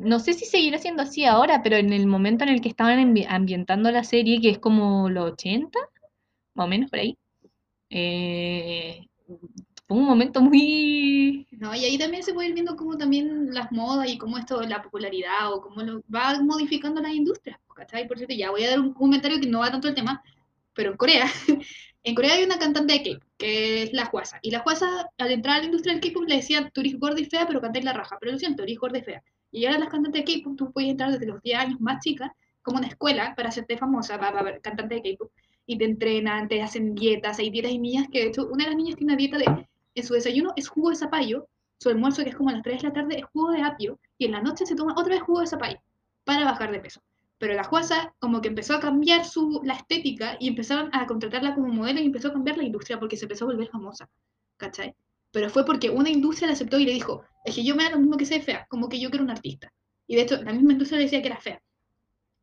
[0.00, 2.98] no sé si seguirá siendo así ahora, pero en el momento en el que estaban
[2.98, 5.78] ambi- ambientando la serie, que es como los 80,
[6.54, 7.16] más o menos por ahí,
[7.90, 9.06] eh,
[9.86, 11.46] fue un momento muy...
[11.52, 14.62] No, y ahí también se puede ir viendo cómo también las modas y cómo esto,
[14.62, 17.58] la popularidad o cómo lo va modificando las industrias.
[17.74, 18.06] ¿cachai?
[18.06, 20.22] Por cierto, ya voy a dar un comentario que no va tanto el tema,
[20.74, 21.26] pero en Corea,
[22.04, 24.38] en Corea hay una cantante de K-pop, que es la Huasa.
[24.42, 27.20] Y la Huasa, al entrar a la industria del K-pop, le decían, tú eres gorda
[27.20, 28.16] y fea, pero cantáis la raja.
[28.20, 29.22] Pero lo siento, eres gorda y fea.
[29.52, 32.30] Y ahora las cantantes de K-pop, tú puedes entrar desde los 10 años más chicas,
[32.62, 35.30] como una escuela, para hacerte famosa, para, ver cantante de K-pop.
[35.66, 38.70] Y te entrenan, te hacen dietas, hay dietas y niñas que, de hecho, una de
[38.70, 41.48] las niñas tiene una dieta de, en su desayuno es jugo de zapallo,
[41.78, 43.98] su almuerzo, que es como a las 3 de la tarde, es jugo de apio,
[44.18, 45.78] y en la noche se toma otra vez jugo de zapallo,
[46.24, 47.00] para bajar de peso.
[47.38, 51.54] Pero la Juasa como que empezó a cambiar su, la estética y empezaron a contratarla
[51.54, 54.10] como modelo y empezó a cambiar la industria porque se empezó a volver famosa,
[54.58, 54.94] ¿cachai?
[55.32, 57.90] Pero fue porque una industria la aceptó y le dijo, es que yo me da
[57.90, 59.72] lo mismo que ser fea, como que yo quiero un artista.
[60.06, 61.62] Y de hecho, la misma industria le decía que era fea.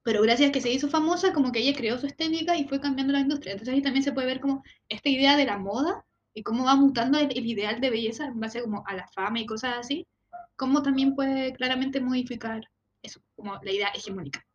[0.03, 2.79] Pero gracias a que se hizo famosa, como que ella creó su estética y fue
[2.79, 3.53] cambiando la industria.
[3.53, 6.75] Entonces ahí también se puede ver como esta idea de la moda y cómo va
[6.75, 10.07] mutando el, el ideal de belleza en base como a la fama y cosas así,
[10.55, 12.69] cómo también puede claramente modificar
[13.01, 14.45] eso, como la idea hegemónica.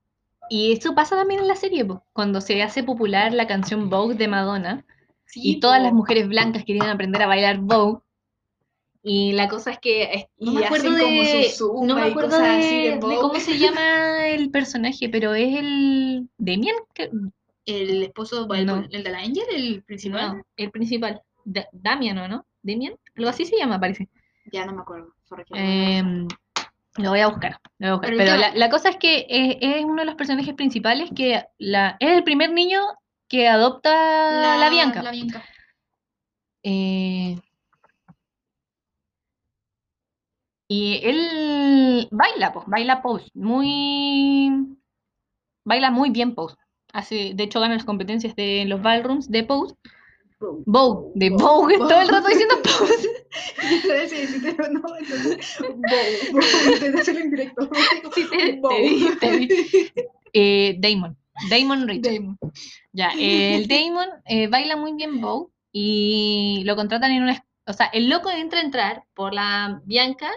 [0.49, 4.14] Y eso pasa también en la serie, po, cuando se hace popular la canción Vogue
[4.14, 4.84] de Madonna
[5.26, 5.84] Sí, y todas po.
[5.84, 8.03] las mujeres blancas querían aprender a bailar Vogue.
[9.05, 11.51] Y la cosa es que es- no me acuerdo de,
[11.83, 16.29] no me acuerdo de, de cómo se llama el personaje, pero es el
[16.95, 17.11] que-
[17.67, 18.85] El esposo, el, No.
[18.91, 20.37] el de la Angel, el principal.
[20.39, 24.09] no, el principal, Da- Damian o no, Damien, algo así se llama parece.
[24.53, 25.13] Ya no me acuerdo.
[25.55, 26.29] Em,
[26.99, 28.17] lo voy a buscar, lo voy a buscar.
[28.17, 31.97] Pero la, la cosa es que es, es uno de los personajes principales que la,
[32.01, 32.81] es el primer niño
[33.29, 35.03] que adopta la, Bianca.
[35.03, 35.43] La Bianca.
[36.63, 37.37] Eh,
[40.73, 44.79] y él baila, pues, baila pose, muy,
[45.64, 46.57] baila muy bien pose.
[46.95, 49.75] Hace, de hecho, gana las competencias de los ballrooms de pose.
[50.66, 53.09] Vogue, de Vogue, todo el rato diciendo pose.
[58.61, 58.81] Bow, Bow,
[59.20, 59.33] Bow.
[60.79, 61.16] Damon,
[61.51, 62.14] Damon Richard.
[62.14, 62.39] Damon.
[62.93, 67.45] Ya, el Damon eh, baila muy bien Vogue y lo contratan en una...
[67.66, 70.29] O sea, el loco entra a entrar por la Bianca.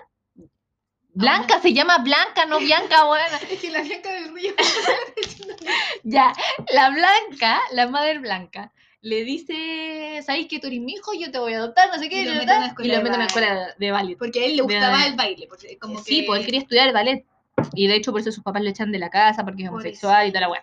[1.16, 3.26] Blanca, se llama Blanca, no Bianca, buena.
[3.50, 4.54] Es que la Bianca del Río.
[6.04, 6.34] Ya,
[6.74, 11.14] la Blanca, la madre Blanca, le dice, ¿sabes que tú eres mi hijo?
[11.14, 12.22] Yo te voy a adoptar, no sé qué.
[12.22, 13.26] Y lo ta, mete ta, en una escuela lo de baile.
[13.26, 14.18] escuela de ballet.
[14.18, 15.48] Porque a él le De- gustaba el baile.
[15.50, 16.28] Porque como Sí, que...
[16.28, 17.26] pues él quería estudiar ballet.
[17.74, 20.28] Y de hecho por eso sus papás le echan de la casa porque es homosexual
[20.28, 20.62] y toda la weá.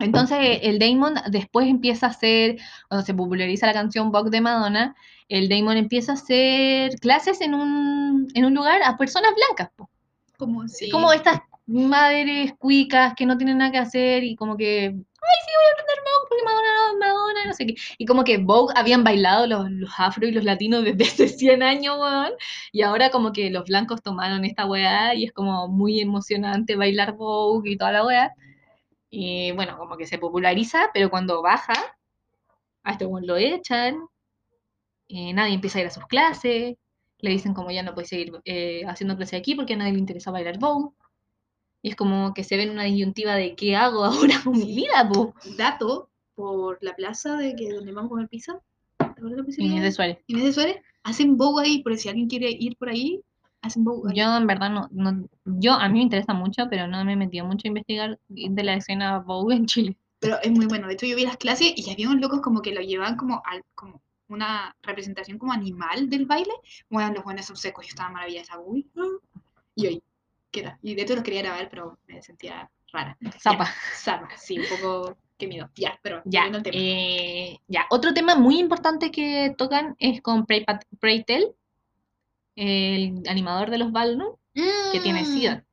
[0.00, 2.56] Entonces el Damon después empieza a hacer,
[2.88, 4.96] cuando se populariza la canción Vogue de Madonna,
[5.28, 9.70] el Damon empieza a hacer clases en un, en un lugar a personas blancas.
[9.76, 9.88] po.
[10.36, 10.90] Como, sí.
[10.90, 15.52] Como estas madres cuicas que no tienen nada que hacer y como que, ay, sí,
[15.54, 17.74] voy a aprender Vogue porque Madonna, Madonna, no sé qué.
[17.98, 21.62] Y como que Vogue habían bailado los, los afro y los latinos desde hace 100
[21.62, 22.32] años, weón.
[22.72, 27.12] Y ahora como que los blancos tomaron esta weá y es como muy emocionante bailar
[27.16, 28.34] Vogue y toda la weá.
[29.10, 31.74] Y bueno, como que se populariza, pero cuando baja,
[32.82, 34.06] a este lo echan,
[35.08, 36.76] eh, nadie empieza a ir a sus clases,
[37.18, 39.98] le dicen como ya no puede seguir eh, haciendo clases aquí porque a nadie le
[39.98, 40.94] interesa bailar Vogue.
[41.82, 45.08] Y es como que se ven una disyuntiva de qué hago ahora con mi vida,
[45.12, 45.34] po.
[45.56, 48.60] Dato por la plaza de que donde vamos a comer pizza.
[48.98, 49.64] ¿Te acuerdas la?
[49.64, 50.18] Inés de Suárez.
[50.26, 50.76] Inés de Suárez.
[51.02, 53.22] Hacen bow ahí, por si alguien quiere ir por ahí,
[53.76, 54.16] bow ahí.
[54.16, 57.16] Yo en verdad no, no, yo a mí me interesa mucho, pero no me he
[57.16, 59.96] metido mucho a investigar de la escena Vogue en Chile.
[60.18, 60.86] Pero es muy bueno.
[60.86, 63.42] De hecho, yo vi las clases y había unos locos como que lo llevaban como
[63.44, 66.52] al, como una representación como animal del baile.
[66.88, 67.86] Bueno, los buenos son secos.
[67.86, 68.58] Yo estaba maravillada.
[68.60, 68.86] Uy.
[69.74, 70.02] Y hoy,
[70.50, 70.76] ¿qué tal?
[70.82, 73.16] Y de hecho los quería grabar, pero me sentía rara.
[73.42, 73.66] Zapa.
[73.94, 75.16] Zapa, sí, un poco.
[75.38, 75.70] Qué miedo.
[75.74, 76.76] Ya, pero Ya, al tema.
[76.78, 81.46] eh, ya, otro tema muy importante que tocan es con Prey, Pat- Prey Tell,
[82.56, 85.64] el animador de los Ballroom, que tiene Mm, SIDA.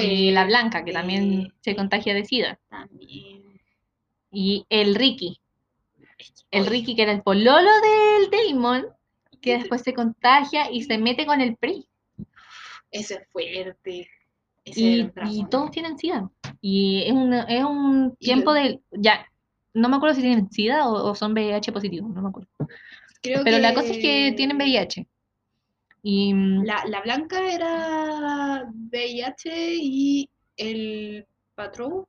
[0.00, 2.58] Y la Blanca, que también eh, se contagia de SIDA.
[2.68, 3.60] También.
[4.30, 5.40] Y el Ricky,
[6.50, 8.86] el Ricky que era el pololo del Damon,
[9.32, 11.86] que ¿qué te- después se contagia y se mete con el Prey.
[12.90, 14.08] Ese es fuerte.
[14.64, 16.30] Ese Y, todos tienen SIDA.
[16.60, 18.80] Y es un, es un tiempo de...
[18.92, 19.26] Ya,
[19.74, 22.48] no me acuerdo si tienen SIDA o, o son VIH positivos, no me acuerdo.
[23.22, 25.06] Creo Pero la cosa es que tienen VIH.
[26.02, 32.04] Y mm, La, la blanca era VIH y el patrón,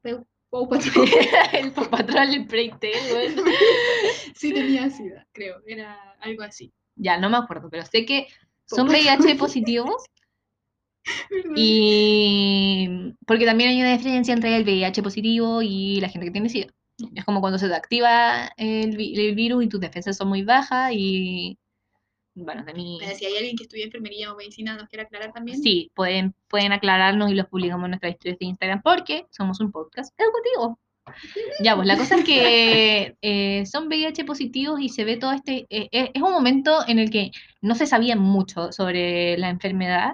[0.49, 0.69] Pau
[1.53, 3.35] el patrón del Preytel, güey.
[4.35, 6.71] sí tenía SIDA, creo, era algo así.
[6.95, 8.27] Ya, no me acuerdo, pero sé que
[8.65, 10.03] son VIH positivos
[11.55, 16.49] y porque también hay una diferencia entre el VIH positivo y la gente que tiene
[16.49, 16.73] SIDA.
[17.15, 20.91] Es como cuando se te activa el, el virus y tus defensas son muy bajas
[20.93, 21.57] y
[22.35, 22.73] bueno, de
[23.15, 25.61] si hay alguien que estudia enfermería o medicina, nos quiere aclarar también.
[25.61, 29.71] sí, pueden, pueden aclararnos y los publicamos en nuestras historias de Instagram porque somos un
[29.71, 30.79] podcast educativo.
[31.59, 35.67] Ya, pues la cosa es que eh, son VIH positivos y se ve todo este...
[35.69, 37.31] eh, eh, es un momento en el que
[37.61, 40.13] no se sabía mucho sobre la enfermedad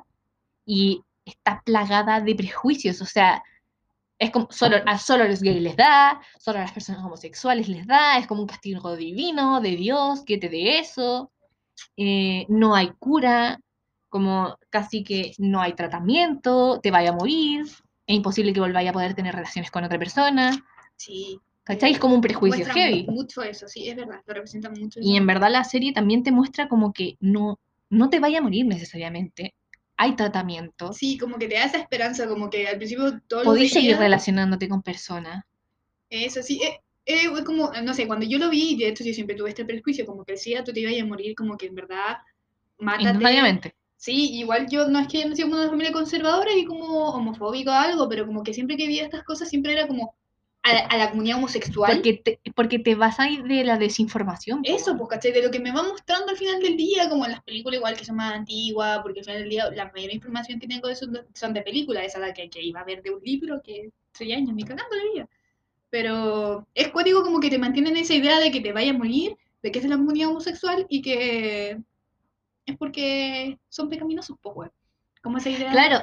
[0.65, 3.43] y está plagada de prejuicios, o sea,
[4.17, 7.70] es como solo, a solo a los gays les da, solo a las personas homosexuales
[7.70, 11.32] les da, es como un castigo divino de Dios que te dé eso,
[11.97, 13.59] eh, no hay cura,
[14.09, 17.65] como casi que no hay tratamiento, te vaya a morir,
[18.07, 20.51] es imposible que volváis a poder tener relaciones con otra persona.
[20.95, 21.39] Sí.
[21.63, 21.91] ¿Cachai?
[21.91, 23.03] Es como un prejuicio heavy.
[23.07, 24.99] mu- mucho eso, sí, es verdad, lo representa mucho.
[25.03, 27.59] Y en verdad la serie también te muestra como que no,
[27.91, 29.53] no te vaya a morir necesariamente.
[29.95, 30.93] Hay tratamiento.
[30.93, 33.97] Sí, como que te da esa esperanza, como que al principio todo lo Podéis seguir
[33.97, 35.43] relacionándote con personas.
[36.09, 36.80] Eso sí, eh,
[37.10, 39.66] eh, es como, no sé, cuando yo lo vi, de hecho yo siempre tuve este
[39.66, 42.18] prejuicio, como que SIDA tú te ibas a morir, como que en verdad,
[42.78, 43.30] mátate.
[43.97, 47.74] Sí, igual yo no es que nacido en una familia conservadora y como homofóbico o
[47.74, 50.16] algo, pero como que siempre que veía estas cosas siempre era como
[50.64, 51.91] a la, a la comunidad homosexual.
[51.95, 54.62] Porque te, porque te vas a ir de la desinformación.
[54.64, 55.32] po, Eso, pues, ¿cachai?
[55.34, 57.97] De lo que me va mostrando al final del día, como en las películas igual
[57.97, 60.95] que son más antiguas, porque al final del día la mayor información que tengo de
[60.95, 63.62] son, de- son de películas, esa la que, que iba a ver de un libro
[63.64, 65.30] que seis años, ni cagando la vida.
[65.89, 69.35] Pero es código como que te mantienen esa idea de que te vaya a morir,
[69.63, 71.77] de que es la comunidad homosexual y que
[72.65, 74.71] es porque son pecaminosos, pues, weón.
[75.21, 75.71] Como esa idea.
[75.71, 75.99] Claro,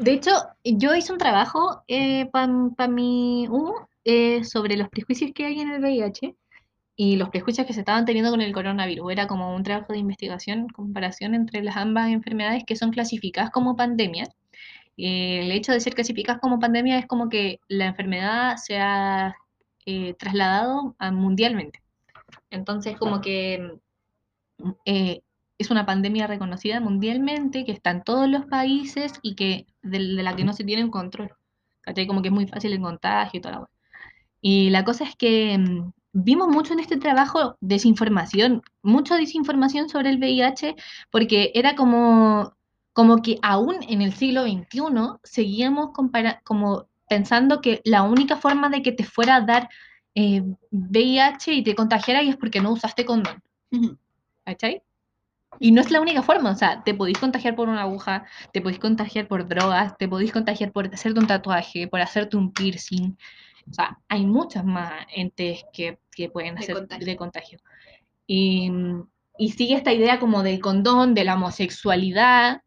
[0.00, 0.30] de hecho,
[0.64, 1.84] yo hice un trabajo
[2.32, 3.74] para mi U
[4.04, 6.34] eh, sobre los prejuicios que hay en el VIH
[6.96, 9.12] y los prejuicios que se estaban teniendo con el coronavirus.
[9.12, 13.76] Era como un trabajo de investigación, comparación entre las ambas enfermedades que son clasificadas como
[13.76, 14.28] pandemias.
[14.98, 19.36] Eh, el hecho de ser clasificadas como pandemia es como que la enfermedad se ha
[19.86, 21.80] eh, trasladado a mundialmente.
[22.50, 23.78] Entonces, como que
[24.58, 25.22] mm, eh,
[25.56, 30.36] es una pandemia reconocida mundialmente, que está en todos los países y que de, la
[30.36, 31.32] que no se tiene un control.
[32.06, 33.70] Como que es muy fácil el contagio y toda la.
[34.40, 40.10] Y la cosa es que mm, vimos mucho en este trabajo desinformación, mucha desinformación sobre
[40.10, 40.74] el VIH,
[41.10, 42.52] porque era como,
[42.92, 44.80] como que aún en el siglo XXI
[45.22, 49.68] seguíamos como pensando que la única forma de que te fuera a dar
[50.14, 53.42] eh, VIH y te contagiara es porque no usaste condón.
[54.44, 54.82] ¿Cachai?
[55.60, 58.60] Y no es la única forma, o sea, te podéis contagiar por una aguja, te
[58.60, 63.16] podéis contagiar por drogas, te podéis contagiar por hacerte un tatuaje, por hacerte un piercing.
[63.68, 67.06] O sea, hay muchas más entes que, que pueden De hacer contagio.
[67.06, 67.58] de contagio.
[68.26, 68.70] Y,
[69.38, 72.62] y sigue esta idea como del condón, de la homosexualidad,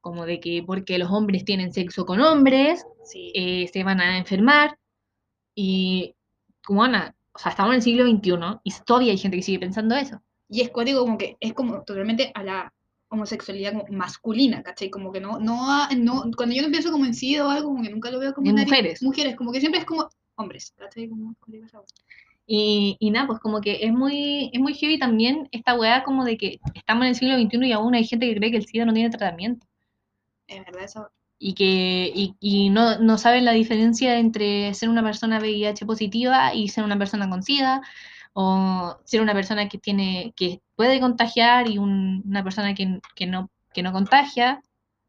[0.00, 3.32] como de que porque los hombres tienen sexo con hombres, Sí.
[3.34, 4.78] eh, se van a enfermar.
[5.54, 6.14] Y,
[6.64, 9.58] como Ana, o sea, estamos en el siglo XXI y todavía hay gente que sigue
[9.58, 10.20] pensando eso.
[10.48, 12.72] Y es código como que es como totalmente a la
[13.08, 14.88] homosexualidad como masculina, ¿cachai?
[14.90, 17.82] Como que no, no, no cuando yo no pienso como en sí o algo, como
[17.82, 19.02] que nunca lo veo como En mujeres.
[19.02, 21.08] Mujeres, como que siempre es como hombres, ¿cachai?
[21.08, 21.34] Como.
[22.46, 26.24] Y, y nada, pues como que es muy, es muy heavy también esta weá como
[26.24, 28.66] de que estamos en el siglo XXI y aún hay gente que cree que el
[28.66, 29.66] SIDA no tiene tratamiento.
[30.50, 31.10] Es verdad eso.
[31.38, 36.54] Y que y, y no, no saben la diferencia entre ser una persona VIH positiva
[36.54, 37.80] y ser una persona con SIDA,
[38.34, 43.26] o ser una persona que tiene, que puede contagiar y un- una persona que, que
[43.26, 44.62] no, que no contagia.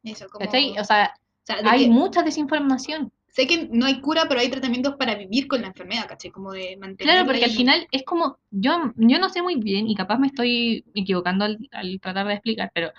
[0.04, 0.48] Eso, como...
[0.48, 3.12] O sea, o sea, hay que mucha desinformación.
[3.28, 6.32] sé que no hay cura, pero hay tratamientos para vivir con la enfermedad, ¿cachai?
[6.32, 9.88] Como de mantener Claro, porque al final es como, yo, yo no sé muy bien
[9.90, 12.92] y capaz me estoy equivocando al, al tratar de explicar, pero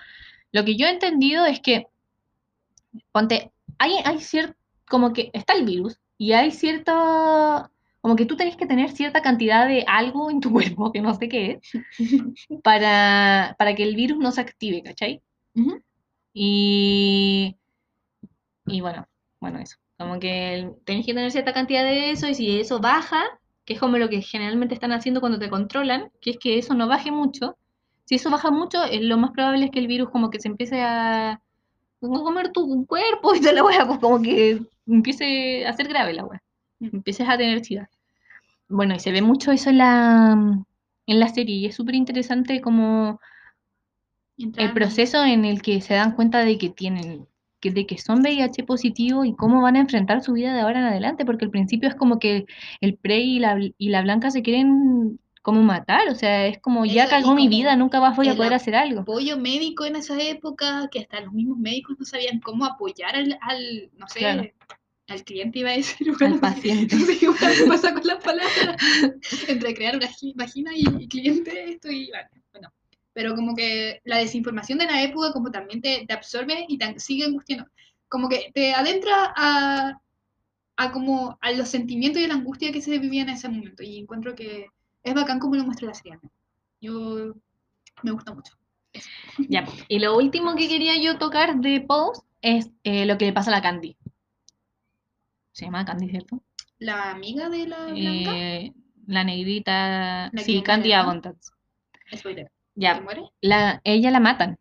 [0.52, 1.86] lo que yo he entendido es que,
[3.12, 4.56] ponte, hay, hay cierto,
[4.88, 6.92] como que está el virus y hay cierto,
[8.00, 11.14] como que tú tenés que tener cierta cantidad de algo en tu cuerpo, que no
[11.14, 11.72] sé qué es,
[12.62, 15.22] para, para que el virus no se active, ¿cachai?
[16.34, 17.56] Y,
[18.66, 19.06] y bueno,
[19.40, 19.76] bueno, eso.
[19.98, 23.22] Como que el- tenés que tener cierta cantidad de eso y si eso baja,
[23.64, 26.74] que es como lo que generalmente están haciendo cuando te controlan, que es que eso
[26.74, 27.56] no baje mucho.
[28.04, 30.48] Si eso baja mucho, eh, lo más probable es que el virus como que se
[30.48, 31.40] empiece a,
[32.02, 36.12] a comer tu cuerpo y toda la wea, pues como que empiece a ser grave
[36.12, 36.42] la wea.
[36.80, 36.96] Mm.
[36.96, 37.88] Empieces a tener sida.
[38.68, 40.64] Bueno, y se ve mucho eso en la,
[41.06, 43.20] en la serie y es súper interesante como
[44.38, 47.26] el proceso en el que se dan cuenta de que tienen,
[47.60, 50.80] que, de que son VIH positivo y cómo van a enfrentar su vida de ahora
[50.80, 52.46] en adelante, porque al principio es como que
[52.80, 56.84] el Prey y la, y la Blanca se quieren como matar, o sea, es como
[56.86, 59.00] ya y cagó mi vida, nunca más voy a poder hacer algo.
[59.02, 63.38] apoyo médico en esa época, que hasta los mismos médicos no sabían cómo apoyar al,
[63.40, 64.42] al no sé, Claro.
[65.08, 66.96] al cliente iba a decir, Al bueno, paciente.
[66.96, 67.28] No sé qué
[67.68, 68.76] pasa con las palabras.
[69.48, 72.72] Entre crear una gi- vagina y, y cliente, estoy, bueno, bueno.
[73.12, 76.98] Pero como que la desinformación de la época como también te, te absorbe y te
[76.98, 77.66] sigue angustiando.
[78.08, 80.00] Como que te adentra a,
[80.76, 83.82] a como a los sentimientos y a la angustia que se vivía en ese momento.
[83.82, 84.66] Y encuentro que
[85.02, 86.18] es bacán como lo muestra la serie.
[86.80, 87.34] Yo
[88.02, 88.54] me gusta mucho.
[89.48, 93.32] Ya, y lo último que quería yo tocar de Pose es eh, lo que le
[93.32, 93.96] pasa a la Candy.
[95.52, 96.42] Se llama Candy, ¿cierto?
[96.78, 98.72] La amiga de la blanca, Eh,
[99.06, 100.92] la negrita, La sí, Candy.
[100.92, 101.50] Abundance.
[102.16, 103.22] spoiler, ¿que Ya, muere?
[103.40, 104.58] la, ella la matan.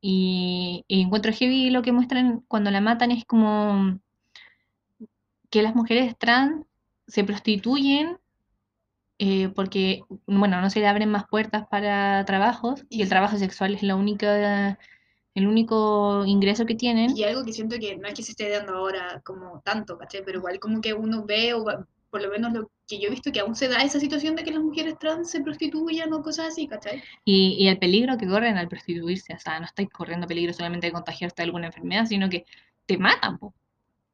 [0.00, 3.98] Y, y encuentro heavy lo que muestran cuando la matan es como
[5.50, 6.64] que las mujeres trans
[7.08, 8.18] se prostituyen
[9.18, 13.74] eh, porque, bueno, no se le abren más puertas para trabajos y el trabajo sexual
[13.74, 14.78] es la única,
[15.34, 17.16] el único ingreso que tienen.
[17.16, 20.22] Y algo que siento que no es que se esté dando ahora como tanto, ¿cachai?
[20.24, 21.64] Pero igual como que uno ve o
[22.10, 24.44] por lo menos lo que yo he visto que aún se da esa situación de
[24.44, 27.02] que las mujeres trans se prostituyan o cosas así, ¿cachai?
[27.24, 30.86] Y, y el peligro que corren al prostituirse, o sea, no estáis corriendo peligro solamente
[30.86, 32.44] de contagiarte de alguna enfermedad, sino que
[32.86, 33.52] te matan, po.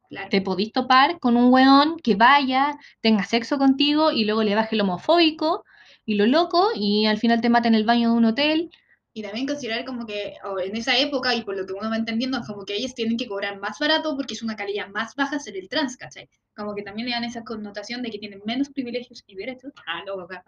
[0.08, 0.28] Claro.
[0.30, 4.74] Te podís topar con un weón que vaya, tenga sexo contigo y luego le baje
[4.76, 5.64] el homofóbico
[6.04, 8.70] y lo loco y al final te mata en el baño de un hotel.
[9.16, 11.96] Y también considerar como que o en esa época, y por lo que uno va
[11.96, 15.14] entendiendo, es como que ellos tienen que cobrar más barato porque es una calidad más
[15.14, 16.28] baja ser el trans, ¿cachai?
[16.56, 19.72] Como que también le dan esa connotación de que tienen menos privilegios y derechos.
[19.86, 20.44] Ah, no, acá.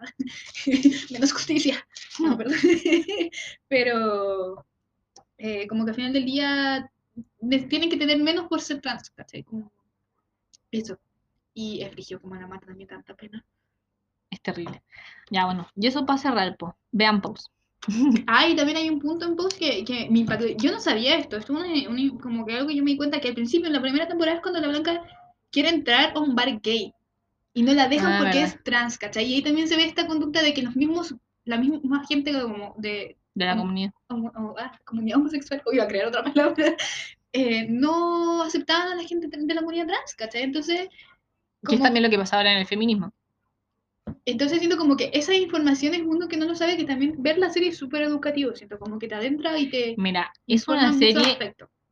[1.11, 1.87] menos justicia.
[2.19, 2.57] No, perdón.
[3.69, 4.65] Pero
[5.37, 6.91] eh, como que al final del día
[7.69, 9.43] tienen que tener menos por ser trans, ¿cachai?
[9.43, 9.71] Como
[10.71, 10.97] eso.
[11.53, 13.43] Y es frigio como la mata también tanta pena.
[14.29, 14.83] Es terrible.
[15.31, 16.75] Ya, bueno, y eso para cerrar, po.
[16.91, 17.47] Vean Pose.
[18.27, 20.45] Ah, y también hay un punto en post que, que me impactó.
[20.47, 22.97] Yo no sabía esto, esto es un- un- como que algo que yo me di
[22.97, 25.01] cuenta que al principio, en la primera temporada, es cuando la Blanca
[25.51, 26.93] quiere entrar a un bar gay
[27.53, 28.55] y no la dejan Ah, porque verdad.
[28.57, 29.25] es trans, ¿cachai?
[29.25, 31.15] Y ahí también se ve esta conducta de que los mismos,
[31.45, 33.91] la misma gente como de De la comunidad.
[34.09, 36.75] homo- homo- ah, comunidad homosexual, o iba a crear otra palabra,
[37.33, 40.43] eh, no aceptaban a la gente de la comunidad trans, ¿cachai?
[40.43, 40.95] Entonces, Que
[41.75, 43.11] es como- también lo que pasa ahora en el feminismo.
[44.25, 47.37] entonces siento como que esa información es uno que no lo sabe, que también ver
[47.37, 50.93] la serie es súper educativo, siento como que te adentra y te Mira, es una
[50.93, 51.37] serie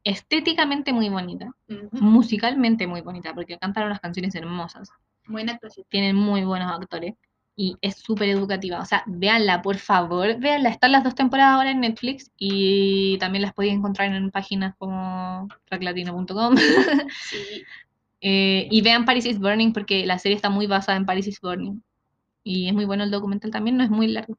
[0.03, 1.51] estéticamente muy bonita,
[1.91, 4.89] musicalmente muy bonita, porque cantan unas canciones hermosas,
[5.27, 5.85] Buena actuación.
[5.89, 7.13] tienen muy buenos actores
[7.55, 8.79] y es súper educativa.
[8.79, 10.69] O sea, véanla, por favor, véanla.
[10.69, 15.47] Están las dos temporadas ahora en Netflix y también las podéis encontrar en páginas como
[15.65, 16.55] tracklatino.com.
[16.57, 17.37] Sí.
[18.27, 21.39] Eh, y vean Paris is Burning porque la serie está muy basada en Paris is
[21.39, 21.79] Burning.
[22.43, 24.35] Y es muy bueno el documental también, no es muy largo.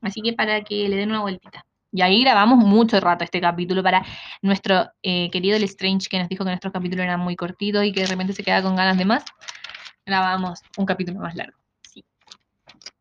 [0.00, 1.64] Así que para que le den una vueltita.
[1.92, 4.04] Y ahí grabamos mucho rato este capítulo para
[4.42, 7.92] nuestro eh, querido El Strange que nos dijo que nuestros capítulos eran muy cortitos y
[7.92, 9.24] que de repente se queda con ganas de más.
[10.04, 11.63] Grabamos un capítulo más largo.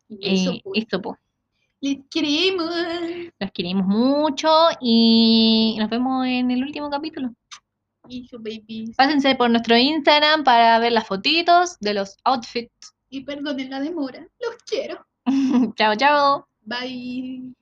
[0.09, 0.81] Y eso, Eh, pues.
[0.83, 1.17] esto, po.
[1.81, 2.69] Les queremos.
[3.39, 4.49] Los queremos mucho
[4.79, 7.33] y nos vemos en el último capítulo.
[8.03, 8.95] Babies.
[8.97, 12.93] Pásense por nuestro Instagram para ver las fotitos de los outfits.
[13.09, 14.27] Y perdonen la demora.
[14.39, 15.05] Los quiero.
[15.77, 16.47] chao, chao.
[16.61, 17.53] Bye.